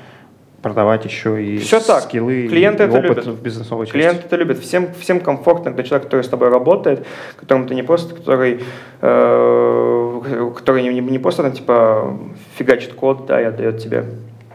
[0.64, 2.04] продавать еще и Все так.
[2.04, 3.26] скиллы Клиенты и это опыт любят.
[3.26, 3.98] в бизнесовой части.
[3.98, 4.58] Клиенты это любят.
[4.58, 7.06] Всем, всем комфортно, когда человек, который с тобой работает,
[7.36, 8.64] которому ты не просто, который,
[9.02, 10.20] э,
[10.56, 12.16] который не, не просто там, типа
[12.56, 14.06] фигачит код, да, и отдает тебе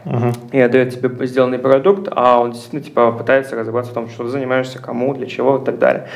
[0.04, 0.32] Мгм.
[0.50, 4.30] и отдает тебе сделанный продукт, а он действительно типа пытается разобраться в том, что ты
[4.30, 6.08] занимаешься, кому, для чего и так далее.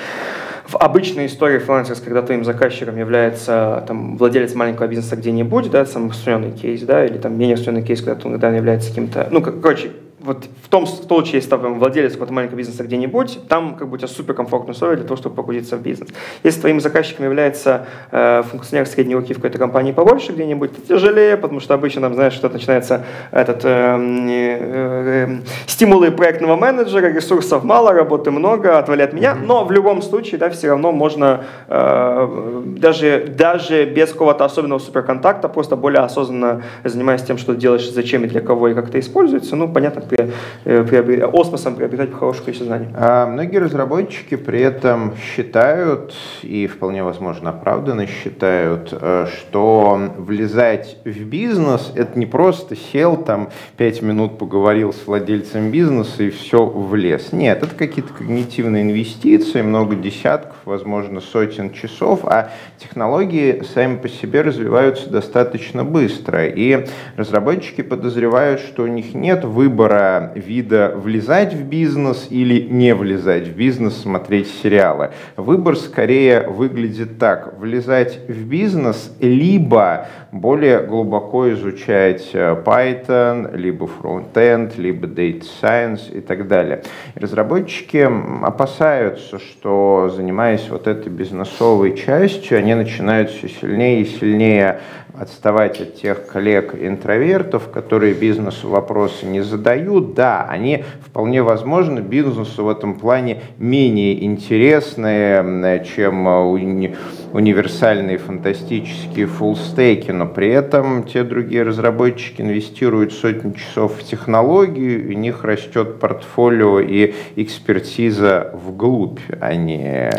[0.66, 6.08] В обычной истории фрилансерской, когда твоим заказчиком является там, владелец маленького бизнеса где-нибудь, да, самый
[6.08, 9.90] распространенный кейс, да, или там менее распространенный кейс, когда он иногда является каким-то, ну, короче,
[10.24, 13.98] вот в том случае, если там владелец какого-то маленького бизнеса где-нибудь, там как бы у
[13.98, 16.08] тебя суперкомфортные условия для того, чтобы погрузиться в бизнес.
[16.42, 21.36] Если твоим заказчиком является э, функционер средней руки в какой-то компании побольше где-нибудь, то тяжелее,
[21.36, 27.62] потому что обычно там, знаешь, что начинается этот э, э, э, стимулы проектного менеджера, ресурсов
[27.62, 32.62] мало, работы много, отвали от меня, но в любом случае, да, все равно можно э,
[32.78, 38.26] даже, даже без какого-то особенного суперконтакта, просто более осознанно занимаясь тем, что делаешь, зачем и
[38.26, 42.88] для кого и как это используется, ну, понятно, э, приобре- осмосом приобретать хорошее количество знаний.
[42.94, 51.24] А многие разработчики при этом считают, и вполне возможно оправданно считают, э, что влезать в
[51.24, 57.32] бизнес– это не просто сел, там, пять минут поговорил с владельцем бизнеса и все влез.
[57.32, 64.42] Нет, это какие-то когнитивные инвестиции, много десятков, возможно, сотен часов, а технологии сами по себе
[64.42, 66.46] развиваются достаточно быстро.
[66.46, 66.86] И
[67.16, 70.03] разработчики подозревают, что у них нет выбора
[70.34, 75.10] вида влезать в бизнес или не влезать в бизнес, смотреть сериалы.
[75.36, 77.58] Выбор скорее выглядит так.
[77.58, 86.20] Влезать в бизнес, либо более глубоко изучать э, Python, либо фронтенд, либо Data Science и
[86.20, 86.82] так далее.
[87.14, 88.08] Разработчики
[88.44, 94.80] опасаются, что занимаясь вот этой бизнесовой частью, они начинают все сильнее и сильнее
[95.18, 100.14] отставать от тех коллег-интровертов, которые бизнесу вопросы не задают.
[100.14, 106.96] Да, они вполне возможно бизнесу в этом плане менее интересные, м, чем э, уни-
[107.34, 115.14] универсальные фантастические фуллстеки, но при этом те другие разработчики инвестируют сотни часов в технологию, и
[115.16, 120.12] у них растет портфолио и экспертиза вглубь, а не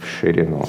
[0.00, 0.64] в ширину.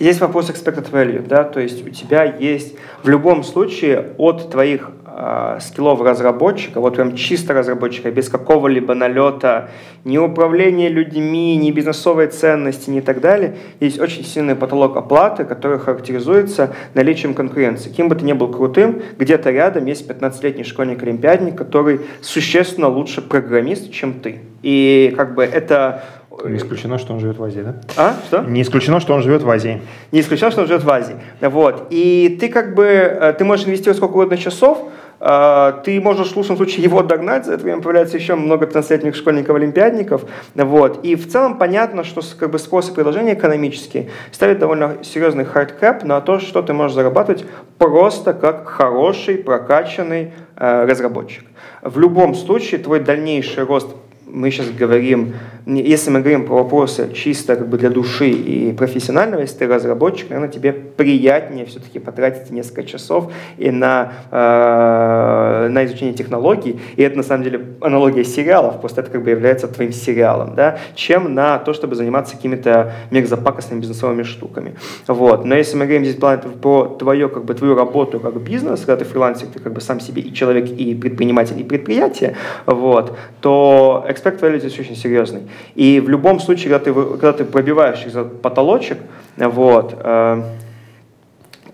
[0.00, 4.90] Есть вопрос expected value, да, то есть у тебя есть в любом случае от твоих
[5.16, 9.70] э, скиллов разработчика, вот прям чисто разработчика, без какого-либо налета,
[10.04, 15.78] ни управления людьми, ни бизнесовой ценности, ни так далее, есть очень сильный потолок оплаты, который
[15.78, 17.88] характеризуется наличием конкуренции.
[17.90, 23.90] Кем бы ты ни был крутым, где-то рядом есть 15-летний школьник-олимпиадник, который существенно лучше программист,
[23.90, 24.40] чем ты.
[24.62, 26.02] И как бы это...
[26.44, 27.76] Не исключено, что он живет в Азии, да?
[27.96, 28.14] А?
[28.26, 28.42] Что?
[28.42, 29.80] Не исключено, что он живет в Азии.
[30.12, 31.16] Не исключено, что он живет в Азии.
[31.40, 31.86] Вот.
[31.88, 36.36] И ты как бы, э, ты можешь инвестировать сколько угодно часов, э, ты можешь в
[36.36, 40.24] лучшем случае его догнать, за это время появляется еще много 15-летних школьников-олимпиадников.
[40.54, 41.04] Вот.
[41.04, 45.78] И в целом понятно, что как бы спрос и предложение экономические ставят довольно серьезный hard
[45.78, 47.44] cap на то, что ты можешь зарабатывать
[47.78, 51.44] просто как хороший, прокачанный э, разработчик.
[51.82, 53.88] В любом случае твой дальнейший рост
[54.26, 55.34] мы сейчас говорим,
[55.66, 60.30] если мы говорим про вопросы чисто как бы для души и профессионального, если ты разработчик,
[60.30, 67.16] наверное, тебе приятнее все-таки потратить несколько часов и на, э, на изучение технологий, и это
[67.16, 71.58] на самом деле аналогия сериалов, просто это как бы является твоим сериалом, да, чем на
[71.58, 74.76] то, чтобы заниматься какими-то мерзопакостными бизнесовыми штуками.
[75.08, 75.44] Вот.
[75.44, 79.04] Но если мы говорим здесь про твою, как бы, твою работу как бизнес, когда ты
[79.04, 82.36] фрилансер, ты как бы сам себе и человек, и предприниматель, и предприятие,
[82.66, 85.42] вот, то expect value здесь очень серьезный.
[85.74, 88.98] И в любом случае, когда ты, когда ты пробиваешь этот потолочек,
[89.36, 90.42] вот, э,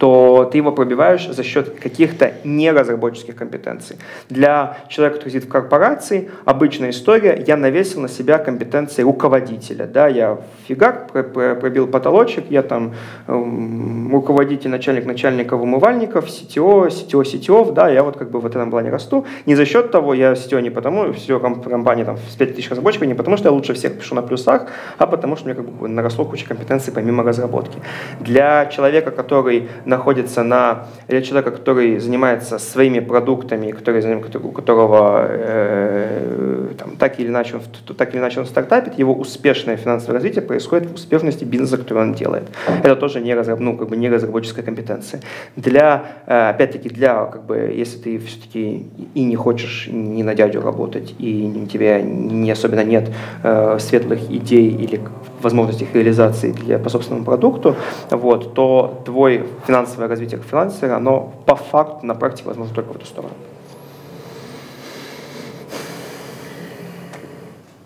[0.03, 3.99] то ты его пробиваешь за счет каких-то неразработческих компетенций.
[4.29, 9.87] Для человека, который сидит в корпорации, обычная история, я навесил на себя компетенции руководителя.
[9.87, 12.95] Да, я фигак пробил потолочек, я там
[13.29, 18.73] эм, руководитель, начальник начальников умывальников, CTO, CTO, CTO, да, я вот как бы в этом
[18.73, 19.25] плане расту.
[19.47, 23.15] Не за счет того, я CTO не потому, все компания там с 5000 разработчиков, не
[23.15, 24.67] потому что я лучше всех пишу на плюсах,
[24.99, 27.79] а потому что у меня как бы наросло куча компетенций помимо разработки.
[28.19, 34.03] Для человека, который находится на, или человека, который занимается своими продуктами, который,
[34.43, 37.63] у которого э, там, так, или иначе он,
[37.95, 42.15] так или иначе он стартапит, его успешное финансовое развитие происходит в успешности бизнеса, который он
[42.15, 42.45] делает.
[42.83, 45.21] Это тоже не, разраб, ну, как бы не разработческая компетенция.
[45.57, 50.63] Для, э, опять-таки, для, как бы, если ты все-таки и не хочешь не на дядю
[50.63, 53.11] работать, и у тебя не особенно нет
[53.43, 54.97] э, светлых идей или
[55.43, 57.77] возможности их реализации для, по собственному продукту,
[58.11, 62.97] вот, то твой финансовое развитие как фрилансера, оно по факту на практике возможно только в
[62.97, 63.35] эту сторону.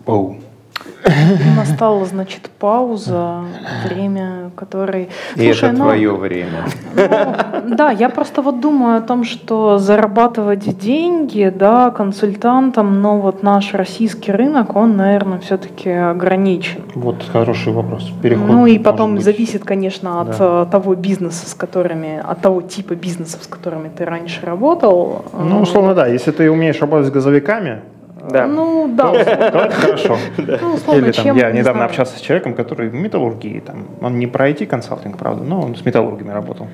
[0.05, 0.37] Оу.
[1.55, 3.41] Настала, значит, пауза,
[3.85, 5.09] время, которой...
[5.35, 6.65] И Слушай, это ну, твое время.
[7.65, 13.43] Ну, да, я просто вот думаю о том, что зарабатывать деньги, да, консультантам, но вот
[13.43, 16.81] наш российский рынок, он, наверное, все-таки ограничен.
[16.95, 18.11] Вот хороший вопрос.
[18.21, 18.47] Переход.
[18.47, 20.63] Ну и потом зависит, конечно, от да.
[20.63, 25.25] Э, того бизнеса, с которыми, от того типа бизнесов, с которыми ты раньше работал.
[25.33, 26.07] Ну, условно, да.
[26.07, 27.81] Если ты умеешь работать с газовиками,
[28.29, 28.47] да.
[28.47, 29.11] Ну, да.
[29.11, 30.17] То это хорошо.
[30.37, 31.89] Ну, условно, Или там, чем, я не недавно знаю.
[31.89, 35.85] общался с человеком, который в металлургии, там, он не про IT-консалтинг, правда, но он с
[35.85, 36.67] металлургами работал.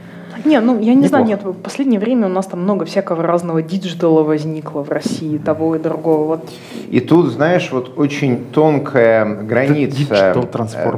[0.46, 1.08] Не, ну я не Неплохо.
[1.08, 4.90] знаю, нет, в последнее время у нас там много всякого разного digital а возникло в
[4.92, 6.26] России, того и другого.
[6.26, 6.50] Вот.
[6.90, 10.36] И тут, знаешь, вот очень тонкая граница.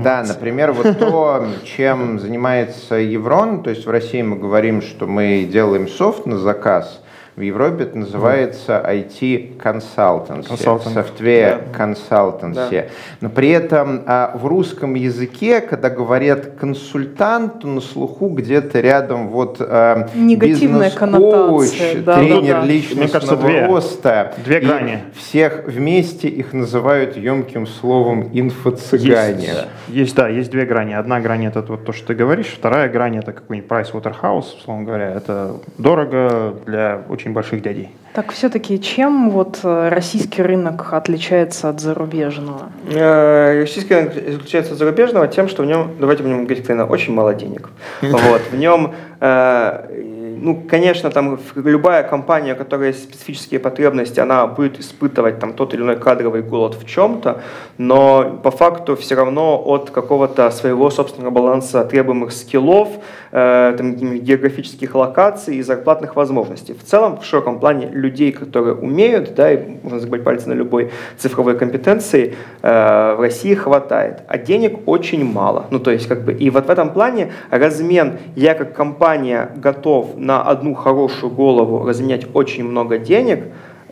[0.04, 5.48] Да, например, вот то, чем занимается Еврон, то есть в России мы говорим, что мы
[5.52, 7.02] делаем софт на заказ,
[7.36, 12.70] в Европе это называется IT consultancy, software consultancy.
[12.70, 12.86] Да.
[13.20, 19.28] Но при этом а, в русском языке, когда говорят консультант, то на слуху где-то рядом
[19.28, 22.66] вот а, бизнес-коуч, да, тренер да, да.
[22.66, 24.34] личностного кажется, две, роста.
[24.46, 25.00] Две грани.
[25.16, 29.42] Всех вместе их называют емким словом инфо-цыгане.
[29.42, 30.94] Есть, есть, да, есть две грани.
[30.94, 34.86] Одна грань это вот то, что ты говоришь, вторая грань это какой-нибудь Price Waterhouse, условно
[34.86, 35.12] говоря.
[35.12, 37.90] Это дорого для очень очень больших дядей.
[38.14, 42.70] Так все-таки чем вот э, российский рынок отличается от зарубежного?
[42.92, 47.34] Э, российский рынок отличается от зарубежного тем, что в нем, давайте будем говорить очень мало
[47.34, 47.70] денег.
[48.02, 54.46] Вот, в нем э, ну, конечно, там любая компания, у которой есть специфические потребности, она
[54.48, 57.42] будет испытывать там тот или иной кадровый голод в чем-то,
[57.78, 62.90] но по факту все равно от какого-то своего собственного баланса требуемых скиллов,
[63.32, 66.74] э, там, географических локаций и зарплатных возможностей.
[66.74, 70.92] В целом, в широком плане людей, которые умеют, да, и можно загибать пальцы на любой
[71.18, 75.66] цифровой компетенции, э, в России хватает, а денег очень мало.
[75.72, 80.18] Ну, то есть, как бы, и вот в этом плане размен «я как компания готов
[80.26, 83.44] на одну хорошую голову разменять очень много денег,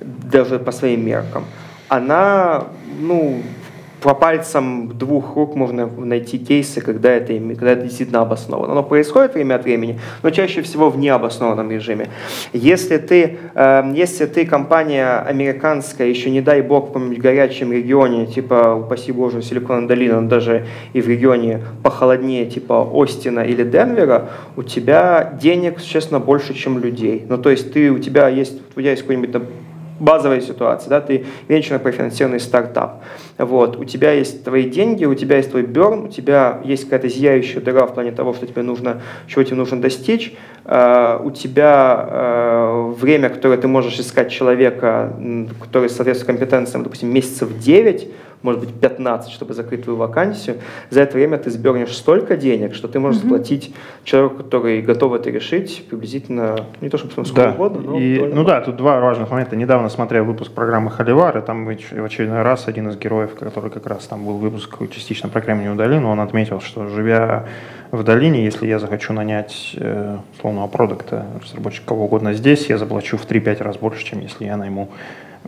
[0.01, 1.45] даже по своим меркам,
[1.89, 2.63] она,
[2.99, 3.43] ну,
[4.03, 8.73] по пальцам двух рук можно найти кейсы, когда это, когда это действительно обосновано.
[8.73, 12.09] Оно происходит время от времени, но чаще всего в необоснованном режиме.
[12.51, 18.25] Если ты, э, если ты компания американская, еще не дай бог в каком-нибудь горячем регионе,
[18.25, 24.29] типа, упаси боже, Силикон Долина, но даже и в регионе похолоднее, типа Остина или Денвера,
[24.57, 27.25] у тебя денег, честно, больше, чем людей.
[27.29, 29.31] Ну, то есть ты, у тебя есть, у тебя есть какой-нибудь
[29.99, 33.03] базовая ситуация, да, ты венчурно профинансированный стартап,
[33.37, 37.07] вот, у тебя есть твои деньги, у тебя есть твой берн, у тебя есть какая-то
[37.09, 42.07] зияющая дыра в плане того, что тебе нужно, чего тебе нужно достичь, э, у тебя
[42.09, 45.15] э, время, которое ты можешь искать человека,
[45.61, 48.07] который соответствует компетенциям, допустим, месяцев 9,
[48.43, 50.57] может быть, 15, чтобы закрыть твою вакансию,
[50.89, 53.23] за это время ты сбернешь столько денег, что ты можешь mm-hmm.
[53.23, 53.73] заплатить
[54.03, 57.51] человеку, который готов это решить, приблизительно, не то чтобы сколько да.
[57.51, 57.99] угодно, но...
[57.99, 59.55] И, ну да, тут два важных момента.
[59.55, 63.87] Недавно смотрел выпуск программы «Холивар», и там в очередной раз один из героев, который как
[63.87, 67.45] раз там был выпуск частично про Кремниевую долину, он отметил, что живя
[67.91, 73.17] в долине, если я захочу нанять э, условного продукта, разработчика кого угодно здесь, я заплачу
[73.17, 74.89] в 3-5 раз больше, чем если я найму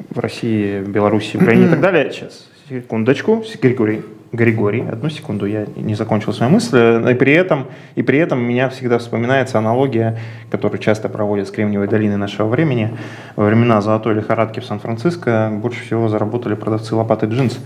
[0.10, 2.12] в России, Беларуси, Украине и так далее.
[2.12, 4.02] Сейчас Секундочку, Григорий,
[4.32, 6.78] Григорий, одну секунду, я не закончил свою мысль.
[7.12, 10.18] И при этом, и при этом меня всегда вспоминается аналогия,
[10.50, 12.98] которую часто проводят с Кремниевой долиной нашего времени.
[13.36, 17.60] Во времена золотой лихорадки в Сан-Франциско больше всего заработали продавцы лопаты джинс.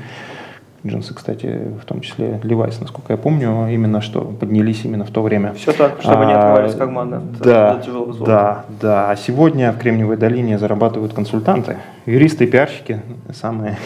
[0.85, 5.21] Джинсы, кстати, в том числе Levi's, насколько я помню, именно что поднялись именно в то
[5.21, 5.53] время.
[5.53, 7.21] Все так, чтобы не А, отрывались карманы.
[7.39, 8.31] Да, от тяжелого золота.
[8.31, 9.11] да, да.
[9.11, 13.01] А сегодня в Кремниевой долине зарабатывают консультанты, юристы и пиарщики,
[13.33, 13.77] самые,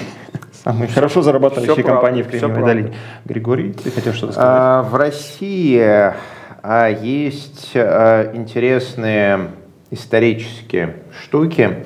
[0.64, 2.82] самые хорошо зарабатывающие правда, компании в всё Кремниевой правда.
[2.82, 2.98] долине.
[3.26, 4.50] Григорий, ты хотел что-то сказать?
[4.52, 9.50] А, В России а, есть а, интересные
[9.92, 11.84] исторические штуки.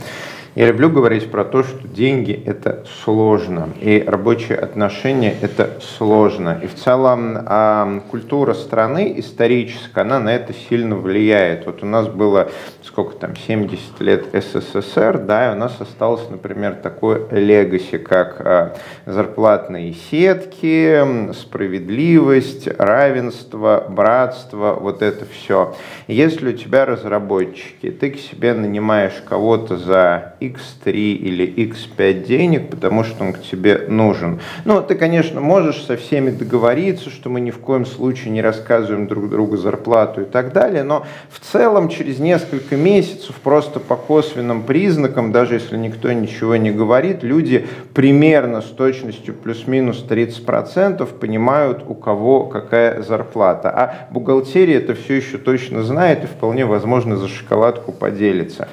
[0.58, 6.60] Я люблю говорить про то, что деньги– это сложно, и рабочие отношения– это сложно.
[6.64, 11.68] И в целом а, культура страны историческая, она на это сильно влияет.
[11.68, 12.49] Вот у нас было,
[12.82, 18.76] сколько там, 70 лет СССР, да, и у нас осталось, например, такое легаси, как а,
[19.05, 25.76] зарплатные сетки, справедливость, равенство, братство, вот это все.
[26.08, 33.04] Если у тебя разработчики, ты к себе нанимаешь кого-то за X3 или X5 денег, потому
[33.04, 34.39] что он к тебе нужен.
[34.66, 39.08] Ну, ты, конечно, можешь со всеми договориться, что мы ни в коем случае не рассказываем
[39.08, 44.64] друг другу зарплату и так далее, но в целом через несколько месяцев просто по косвенным
[44.64, 51.95] признакам, даже если никто ничего не говорит, люди примерно с точностью плюс-минус 30% понимают, у
[51.95, 53.70] кого какая зарплата.
[53.70, 58.68] А бухгалтерия это все еще точно знает и вполне возможно за шоколадку поделится.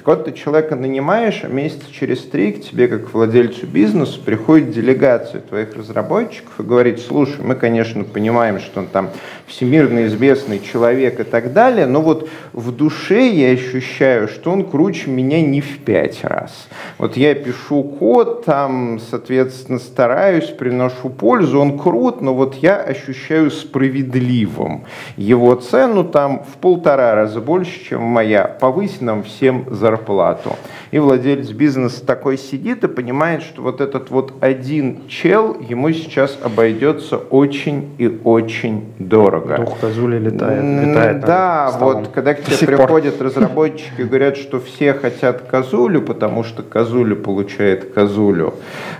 [0.00, 4.70] Так вот, ты человека нанимаешь, а месяца через три к тебе, как владельцу бизнеса, приходит
[4.70, 9.10] делегация твоих разработчиков и говорит, слушай, мы, конечно, понимаем, что он там
[9.46, 15.10] всемирно известный человек и так далее, но вот в душе я ощущаю, что он круче
[15.10, 16.68] меня не в пять раз.
[16.98, 23.50] Вот я пишу код, там, соответственно, стараюсь, приношу пользу, он крут, но вот я ощущаю
[23.50, 24.84] справедливым
[25.16, 28.44] его цену там в полтора раза больше, чем моя.
[28.44, 30.56] Повысь нам всем зарплату.
[30.90, 36.38] И владелец бизнеса такой сидит и понимает, что вот этот вот один чел ему сейчас
[36.40, 39.56] обойдется очень и очень дорого.
[39.56, 42.86] Дух козули летает, летает Да, вот когда к тебе сих пор.
[42.86, 48.54] приходят разработчики и говорят, что все хотят козулю, потому что козулю получает козулю,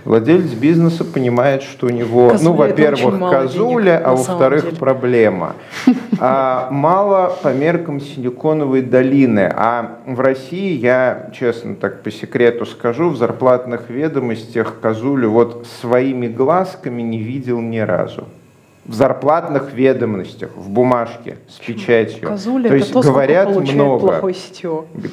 [0.05, 5.55] владелец бизнеса понимает, что у него, Козуля ну, во-первых, мало козуля, денег, а во-вторых, проблема.
[6.19, 13.11] А, мало по меркам Силиконовой долины, а в России, я честно так по секрету скажу,
[13.11, 18.27] в зарплатных ведомостях козулю вот своими глазками не видел ни разу.
[18.91, 22.29] В зарплатных ведомостях, в бумажке с печатью.
[22.29, 24.21] Козуля То это есть то, говорят много.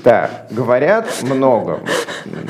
[0.03, 1.82] Да, говорят много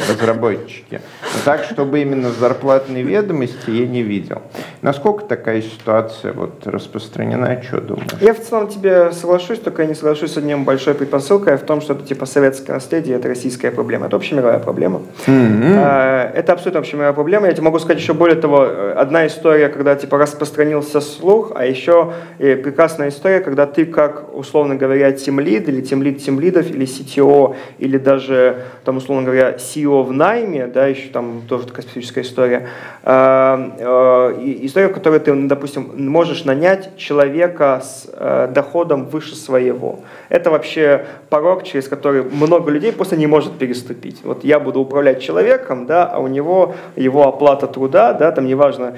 [0.10, 1.02] разработчики.
[1.22, 4.42] Но так, чтобы именно в зарплатной ведомости я не видел.
[4.82, 8.08] Насколько такая ситуация вот распространена, что думаешь?
[8.22, 11.82] Я в целом тебе соглашусь, только я не соглашусь с одним большой предпосылкой в том,
[11.82, 14.08] что это типа советское наследие, это российская проблема.
[14.08, 15.02] Это общемировая проблема.
[15.28, 17.48] Э, Это абсолютно общемировая проблема.
[17.48, 21.66] Я тебе могу сказать еще более того, э, одна история, когда типа распространился слух, а
[21.66, 27.56] еще э, прекрасная история, когда ты как, условно говоря, тимлид или тимлид тимлидов или CTO
[27.80, 32.68] или даже, там, условно говоря, CEO в найме, да, еще там тоже такая специфическая история,
[33.04, 40.00] э, и- история, в которой ты, допустим, можешь нанять человека с э, доходом выше своего.
[40.30, 44.22] Это вообще порог, через который много людей просто не может переступить.
[44.24, 48.94] Вот я буду управлять человеком, да, а у него его оплата труда, да, там неважно,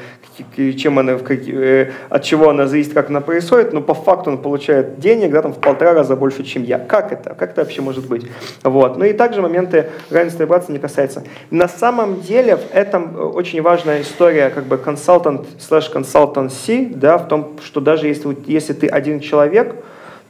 [0.77, 4.37] чем она, в э, от чего она зависит, как она происходит, но по факту он
[4.39, 6.79] получает денег, да, там в полтора раза больше, чем я.
[6.79, 7.33] Как это?
[7.33, 8.25] Как это вообще может быть?
[8.63, 8.97] Вот.
[8.97, 11.23] Ну и также моменты равенства и братства не касается.
[11.51, 17.17] На самом деле в этом э, очень важная история, как бы консультант слэш consultancy, да,
[17.17, 19.75] в том, что даже если, если ты один человек,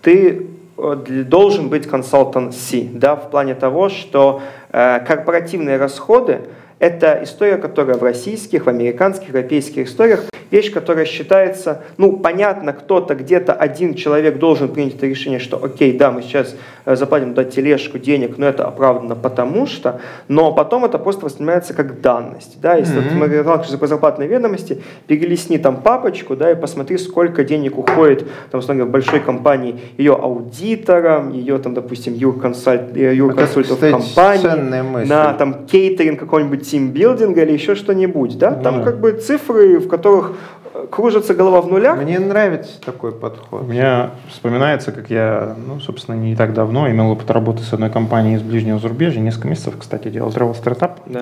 [0.02, 0.48] ты
[0.78, 0.96] э,
[1.26, 4.42] должен быть консультанси, да, в плане того, что
[4.72, 6.42] э, корпоративные расходы
[6.80, 10.24] это история, которая в российских, в американских, европейских историях.
[10.50, 15.96] Вещь, которая считается, ну, понятно, кто-то где-то один человек должен принять это решение, что, окей,
[15.96, 16.56] да, мы сейчас
[16.86, 21.76] э, заплатим дать тележку денег, но это оправдано потому что, но потом это просто воспринимается
[21.76, 26.56] как данность, да, если вот мы говорим по зарплатной ведомости, перелистни там папочку, да, и
[26.56, 32.14] посмотри, сколько денег уходит, там, условно говоря, в большой компании, ее аудиторам, ее, там, допустим,
[32.14, 38.84] э, юрконсультов кстати, компании, на там кейтеринг какой-нибудь тимбилдинга или еще что-нибудь, да, там Да.
[38.86, 40.34] как бы цифры, в которых
[40.74, 43.64] э, кружится голова в нулях, Мне нравится такой подход.
[43.64, 47.90] У меня вспоминается, как я, ну, собственно, не так давно имел опыт работы с одной
[47.90, 49.20] компанией из ближнего зарубежья.
[49.20, 51.22] Несколько месяцев, кстати, делал travel стартап да.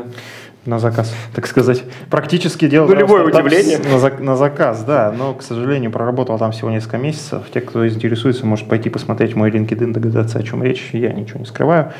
[0.65, 1.83] на заказ, так сказать.
[2.09, 3.77] Практически делал Нулевое удивление.
[3.77, 5.13] с- На, на заказ, да.
[5.17, 7.43] Но, к сожалению, проработал там всего несколько месяцев.
[7.53, 10.89] Те, кто интересуется, может пойти посмотреть мой LinkedIn, догадаться, о чем речь.
[10.93, 11.93] Я ничего не скрываю.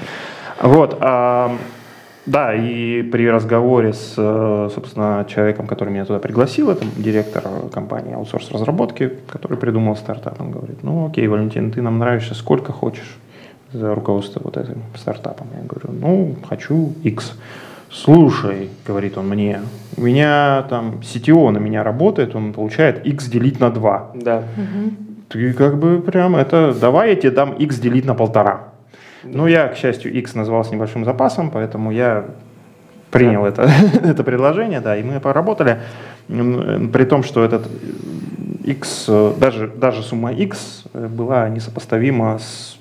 [0.61, 0.97] Вот.
[0.99, 1.55] а,
[2.28, 8.13] Да, и при разговоре с, э, собственно, человеком, который меня туда пригласил, это директор компании
[8.13, 13.17] аутсорс разработки, который придумал стартап, он говорит, ну окей, Валентин, ты нам нравишься сколько хочешь
[13.71, 15.47] за руководство вот этим стартапом.
[15.55, 17.34] Я говорю, ну, хочу X.
[17.89, 19.61] Слушай, говорит он мне,
[19.95, 24.11] у меня там CTO на меня работает, он получает X делить на 2.
[24.15, 24.43] Да.
[25.30, 28.73] Ты как бы прям это, давай я тебе дам X делить на полтора.
[29.24, 32.26] Ну, я, к счастью, X назвал с небольшим запасом, поэтому я
[33.11, 33.70] принял это,
[34.03, 35.80] это предложение, да, и мы поработали,
[36.28, 37.68] при том, что этот
[38.63, 42.78] X, даже, даже сумма X была несопоставима с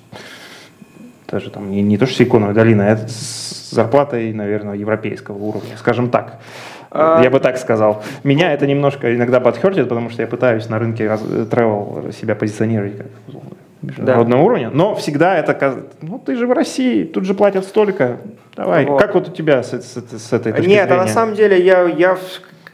[1.29, 6.09] даже там не, не то, что Силиконовая долина, а с зарплатой, наверное, европейского уровня, скажем
[6.09, 6.39] так.
[6.89, 7.21] А...
[7.21, 8.01] Я бы так сказал.
[8.23, 13.07] Меня это немножко иногда подхертит, потому что я пытаюсь на рынке travel себя позиционировать как
[13.81, 14.45] международного да.
[14.45, 18.17] уровня, но всегда это, ну ты же в России, тут же платят столько,
[18.55, 19.01] давай, вот.
[19.01, 21.01] как вот у тебя с, с, с этой точки Нет, зрения?
[21.01, 22.17] а на самом деле я, я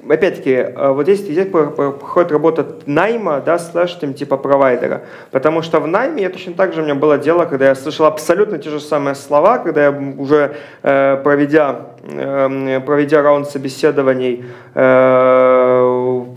[0.09, 5.03] опять-таки, э, вот здесь, здесь проходит работа найма, да, слэш, там, типа провайдера.
[5.31, 8.05] Потому что в найме я точно так же у меня было дело, когда я слышал
[8.05, 14.45] абсолютно те же самые слова, когда я уже э, проведя, э, проведя раунд собеседований,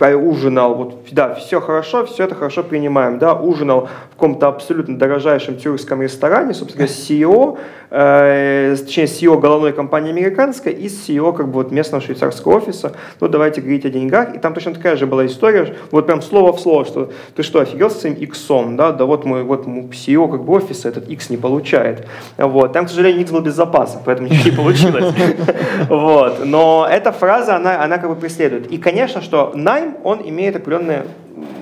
[0.00, 5.56] ужинал, вот, да, все хорошо, все это хорошо принимаем, да, ужинал в каком-то абсолютно дорожайшем
[5.56, 7.58] тюркском ресторане, собственно, CEO,
[7.90, 13.28] э, точнее, CEO головной компании американской и CEO как бы вот местного швейцарского офиса, ну,
[13.28, 16.60] давайте говорить о деньгах, и там точно такая же была история, вот прям слово в
[16.60, 20.44] слово, что ты что, офигел с своим иксом, да, да вот мой, вот CEO как
[20.44, 24.28] бы офиса этот X не получает, вот, там, к сожалению, X был без запаса, поэтому
[24.28, 25.14] ничего не получилось,
[25.88, 30.56] вот, но эта фраза, она, она как бы преследует, и, конечно, что найм, он имеет
[30.56, 31.04] определенные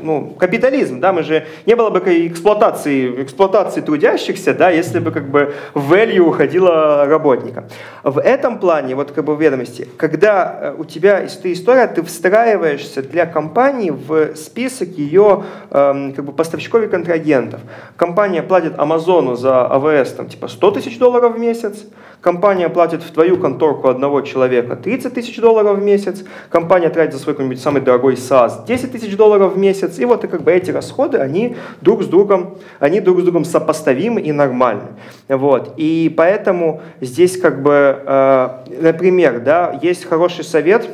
[0.03, 5.29] ну, капитализм, да, мы же, не было бы эксплуатации, эксплуатации трудящихся, да, если бы как
[5.29, 7.65] бы value уходила работника.
[8.03, 12.03] В этом плане, вот как бы в ведомости, когда э, у тебя ты история, ты
[12.03, 17.61] встраиваешься для компании в список ее эм, как бы поставщиков и контрагентов.
[17.97, 21.85] Компания платит Амазону за АВС там типа 100 тысяч долларов в месяц,
[22.25, 27.21] компания платит в твою конторку одного человека 30 тысяч долларов в месяц, компания тратит за
[27.21, 30.51] свой какой-нибудь самый дорогой SaaS 10 тысяч долларов в месяц, и вот и как бы
[30.51, 34.89] эти расходы, они друг с другом, они друг с другом сопоставимы и нормальны.
[35.29, 35.75] Вот.
[35.77, 38.49] И поэтому здесь как бы, э,
[38.81, 40.89] например, да, есть хороший совет,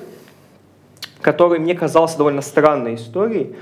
[1.20, 3.55] который мне казался довольно странной историей,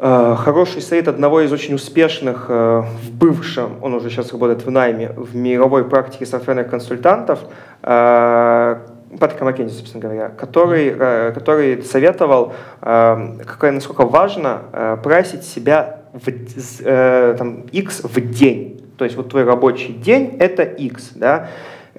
[0.00, 5.12] хороший совет одного из очень успешных э, в бывшем, он уже сейчас работает в найме,
[5.16, 7.40] в мировой практике софтверных консультантов,
[7.82, 8.76] э,
[9.18, 10.94] Патрик Маккензи, собственно говоря, который,
[11.34, 18.80] который советовал, какое, насколько важно прайсить себя в там, X в день.
[18.96, 21.12] То есть вот твой рабочий день– это X.
[21.16, 21.48] Да?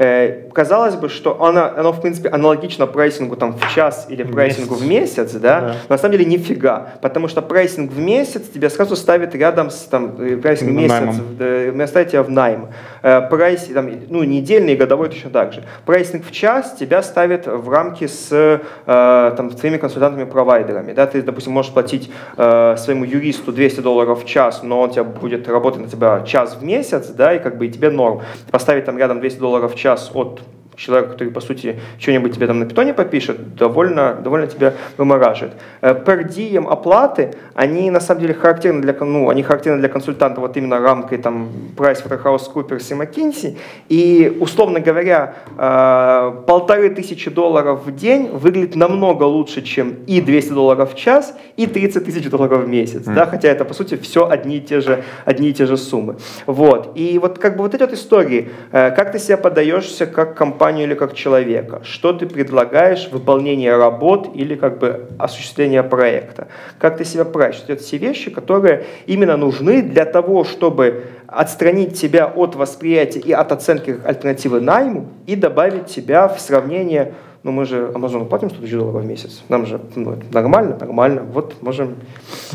[0.04, 4.74] Э, казалось бы, что оно, оно, в принципе, аналогично прайсингу там, в час или прайсингу
[4.74, 5.62] в месяц, да?
[5.62, 5.68] да.
[5.90, 9.82] но на самом деле нифига, потому что прайсинг в месяц тебя сразу ставит рядом с
[9.82, 12.70] там, э, прайсинг в месяц, э, ставит тебя в найм.
[13.02, 15.64] Прайс, там, ну, недельный и годовой точно так же.
[15.86, 20.94] Прайсинг в час тебя ставит в рамки с там, твоими консультантами-провайдерами.
[20.94, 21.08] Да?
[21.08, 25.82] Ты, допустим, можешь платить своему юристу 200 долларов в час, но он тебя будет работать
[25.82, 28.22] на тебя час в месяц, да, и как бы и тебе норм.
[28.52, 30.42] Поставить там рядом 200 долларов в час от
[30.76, 35.54] человека, который, по сути, что-нибудь тебе там на питоне попишет, довольно, довольно тебя вымораживает.
[35.82, 40.58] Per diem оплаты, они на самом деле характерны для, ну, они характерны для консультанта вот
[40.58, 43.58] именно рамкой там PricewaterhouseCoopers и McKinsey.
[43.90, 50.54] И, условно говоря, э, полторы тысячи долларов в день выглядит намного лучше, чем и 200
[50.54, 53.08] долларов в час, и 30 тысяч долларов в месяц.
[53.08, 53.16] Mm.
[53.16, 53.26] Да?
[53.26, 56.16] Хотя это, по сути, все одни и те же, одни и те же суммы.
[56.46, 56.92] Вот.
[56.96, 60.61] И вот как бы вот эти вот истории, э, как ты себя подаешься как компания,
[60.62, 66.98] компанию или как человека, что ты предлагаешь, выполнение работ или как бы осуществление проекта, как
[66.98, 67.64] ты себя проявишь.
[67.68, 73.52] Это все вещи, которые именно нужны для того, чтобы отстранить тебя от восприятия и от
[73.52, 78.74] оценки альтернативы найму и добавить тебя в сравнение ну мы же Амазону платим 100 тысяч
[78.74, 81.96] долларов в месяц, нам же ну, нормально, нормально, вот можем,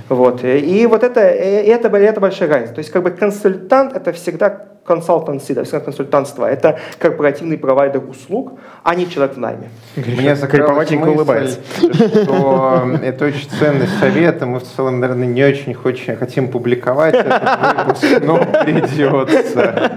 [0.09, 0.45] вот.
[0.45, 2.75] И вот это, это, это большая разница.
[2.75, 6.47] То есть как бы консультант это всегда консультанcy, да, консультантство.
[6.47, 9.71] Это корпоративный провайдер услуг, а не человек в найме.
[9.97, 11.61] Мне закралась мысль, улыбается.
[11.79, 17.15] что это очень ценный совет, и мы в целом, наверное, не очень хочем, хотим публиковать
[17.15, 19.93] этот выпуск, но придется.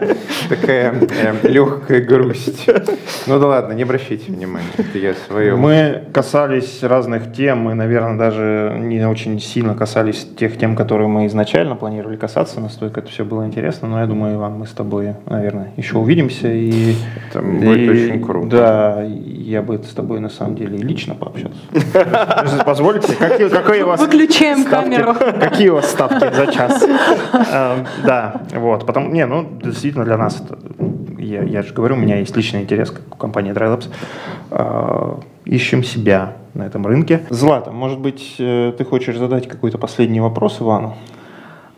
[0.49, 2.67] Такая э, легкая грусть.
[3.27, 5.55] Ну да ладно, не обращайте внимания, это я свое.
[5.55, 11.27] Мы касались разных тем, мы, наверное, даже не очень сильно касались тех тем, которые мы
[11.27, 15.13] изначально планировали касаться, настолько это все было интересно, но я думаю, вам мы с тобой,
[15.25, 16.47] наверное, еще увидимся.
[16.51, 16.95] И,
[17.30, 18.47] Это будет и- очень круто.
[18.47, 21.59] Да, я бы с тобой на самом деле лично пообщался.
[21.73, 24.89] Если Позволите, какие, у вас Выключаем ставки?
[24.95, 25.13] камеру.
[25.39, 26.84] Какие у вас ставки за час?
[27.53, 28.86] Э, Да, вот.
[28.86, 30.57] Потом, не, ну, действительно для нас это,
[31.17, 33.88] я, я же говорю, у меня есть личный интерес, как у компании DryLabs.
[34.51, 35.15] Э,
[35.45, 37.21] Ищем себя на этом рынке.
[37.30, 40.93] Злата, может быть, э, ты хочешь задать какой-то последний вопрос Ивану?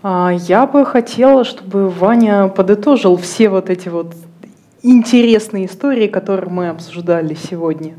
[0.04, 4.14] А, Я бы хотела, чтобы Ваня подытожил все вот эти вот
[4.84, 7.94] интересные истории, которые мы обсуждали сегодня.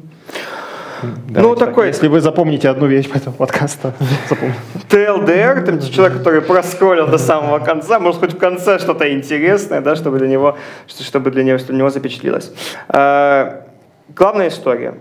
[1.28, 3.92] Давайте так, такой- Если вы запомните одну вещь по этому подкасту,
[4.28, 4.58] запомните.
[4.88, 9.96] ТЛДР, там человек, который проскроллил до самого конца, может хоть в конце что-то интересное, да,
[9.96, 12.52] чтобы для него, что- чтобы для него, чтобы для него запечатлилось.
[12.88, 13.62] Э,
[14.14, 14.94] Главная история.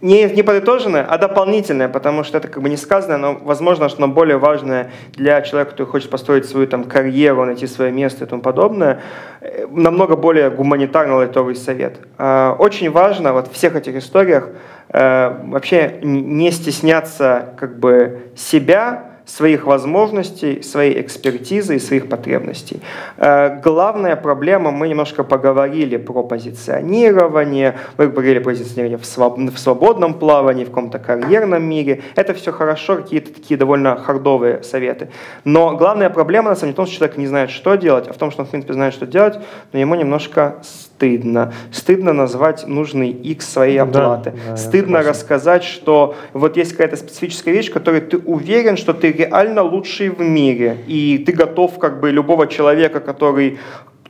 [0.00, 4.02] Не, не подытоженная, а дополнительная, потому что это как бы не сказано, но возможно, что
[4.02, 8.26] оно более важное для человека, который хочет построить свою там карьеру, найти свое место и
[8.26, 9.02] тому подобное,
[9.40, 11.98] Э, намного более гуманитарный лайтовый совет.
[12.18, 14.48] Э, Очень важно вот в всех этих историях
[14.88, 22.80] э, вообще не стесняться как бы себя, своих возможностей, своей экспертизы и своих потребностей.
[23.16, 29.58] Э, Главная проблема, мы немножко поговорили про позиционирование, мы говорили про позиционирование в, своб- в
[29.58, 32.02] свободном плавании, в каком-то карьерном мире.
[32.16, 35.08] Это все хорошо, какие-то такие довольно хардовые советы.
[35.44, 38.12] Но главная проблема, на самом деле, в том, что человек не знает, что делать, а
[38.12, 39.38] в том, что он, в принципе, знает, что делать,
[39.72, 40.56] но ему немножко
[41.00, 41.52] стыдно.
[41.72, 44.32] Стыдно назвать нужный X своей Да, оплаты.
[44.32, 49.10] да, я стыдно рассказать, что вот есть какая-то специфическая вещь, которой ты уверен, что ты
[49.12, 53.58] реально лучший в мире, и ты готов как бы любого человека, который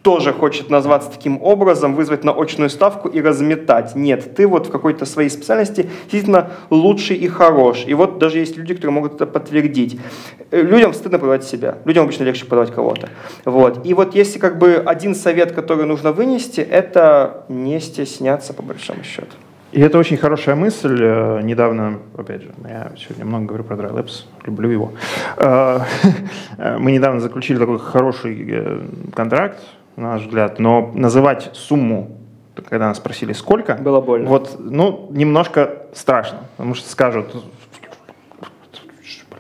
[0.03, 3.95] тоже хочет назваться таким образом, вызвать на очную ставку и разметать.
[3.95, 7.85] Нет, ты вот в какой-то своей специальности действительно лучший и хорош.
[7.87, 10.01] И вот даже есть люди, которые могут это подтвердить.
[10.51, 11.79] Э, Людям стыдно продавать себя.
[11.85, 13.11] Людям обычно легче продавать кого-то.
[13.45, 13.87] Вот.
[13.87, 19.03] И вот если как бы один совет, который нужно вынести, это не стесняться по большому
[19.05, 19.37] счету.
[19.73, 20.99] И это очень хорошая мысль.
[21.01, 24.93] Э, Недавно, опять же, я сегодня много говорю про DryLabs, люблю его.
[25.37, 28.81] Э, Мы недавно заключили такой хороший
[29.15, 29.59] контракт,
[30.01, 32.11] на наш взгляд, но называть сумму,
[32.69, 34.29] когда нас спросили сколько, Было больно.
[34.29, 37.35] вот, ну, немножко страшно, потому что скажут,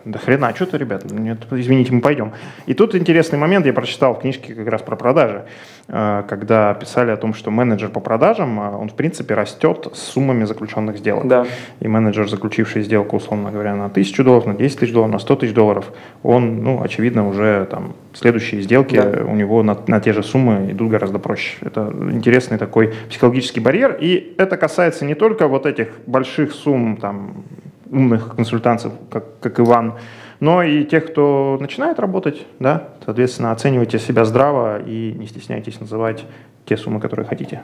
[0.05, 2.33] да хрена, что-то, ребят, нет, извините, мы пойдем.
[2.67, 5.45] И тут интересный момент, я прочитал в книжке как раз про продажи,
[5.89, 9.99] э, когда писали о том, что менеджер по продажам, э, он в принципе растет с
[9.99, 11.27] суммами заключенных сделок.
[11.29, 11.47] Да.
[11.81, 15.37] И менеджер, заключивший сделку, условно говоря, на тысячу долларов, на 10 тысяч долларов, на 100
[15.37, 15.93] тысяч долларов,
[16.23, 19.25] он, ну, очевидно, уже там следующие сделки Да.
[19.25, 21.57] у него на, на те же суммы идут гораздо проще.
[21.61, 23.97] Это интересный такой психологический барьер.
[24.01, 27.45] И это касается не только вот этих больших сумм, там,
[27.91, 29.95] умных консультантов, как, как Иван,
[30.41, 36.25] но и тех, кто начинает работать, да, соответственно, оценивайте себя здраво и не стесняйтесь называть
[36.65, 37.63] те суммы, которые хотите.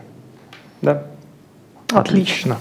[0.83, 1.05] Да.
[1.93, 2.59] Отлично.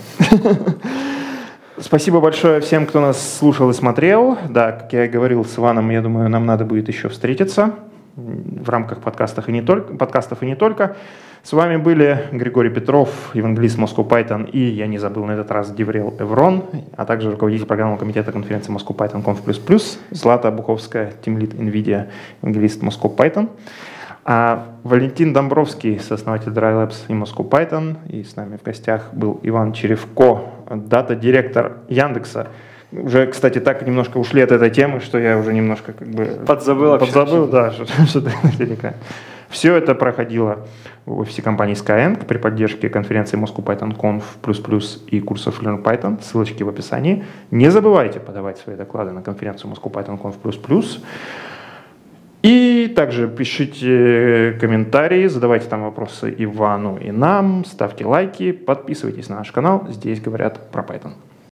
[1.78, 4.38] Спасибо большое всем, кто нас слушал и смотрел.
[4.50, 7.76] Да, как я и говорил с Иваном, я думаю, нам надо будет еще встретиться
[8.16, 10.96] в рамках подкастов и не только, подкастов и не только.
[11.46, 15.70] С вами были Григорий Петров, евангелист Moscow Python и, я не забыл на этот раз,
[15.70, 16.64] Деврел Эврон,
[16.98, 19.80] а также руководитель программного комитета конференции Moscow Python Conf++,
[20.10, 22.08] Злата Буховская, тимлит NVIDIA,
[22.42, 23.50] евангелист Moscow Python.
[24.24, 29.74] А Валентин Домбровский, сооснователь DryLabs и Moscow Python, и с нами в гостях был Иван
[29.74, 32.48] Черевко, дата-директор Яндекса.
[32.92, 36.26] Уже, кстати, так немножко ушли от этой темы, что я уже немножко как бы...
[36.48, 37.14] Подзабыл вообще.
[37.14, 38.96] Подзабыл, да, что, что ты наверняка.
[39.50, 40.66] Все это проходило
[41.06, 46.22] в офисе компании Skyeng при поддержке конференции Moscow Python Conf++ и курсов Learn Python.
[46.22, 47.24] Ссылочки в описании.
[47.52, 51.00] Не забывайте подавать свои доклады на конференцию Moscow Python Conf++.
[52.42, 59.52] И также пишите комментарии, задавайте там вопросы Ивану и нам, ставьте лайки, подписывайтесь на наш
[59.52, 59.88] канал.
[59.90, 61.14] Здесь говорят про Python.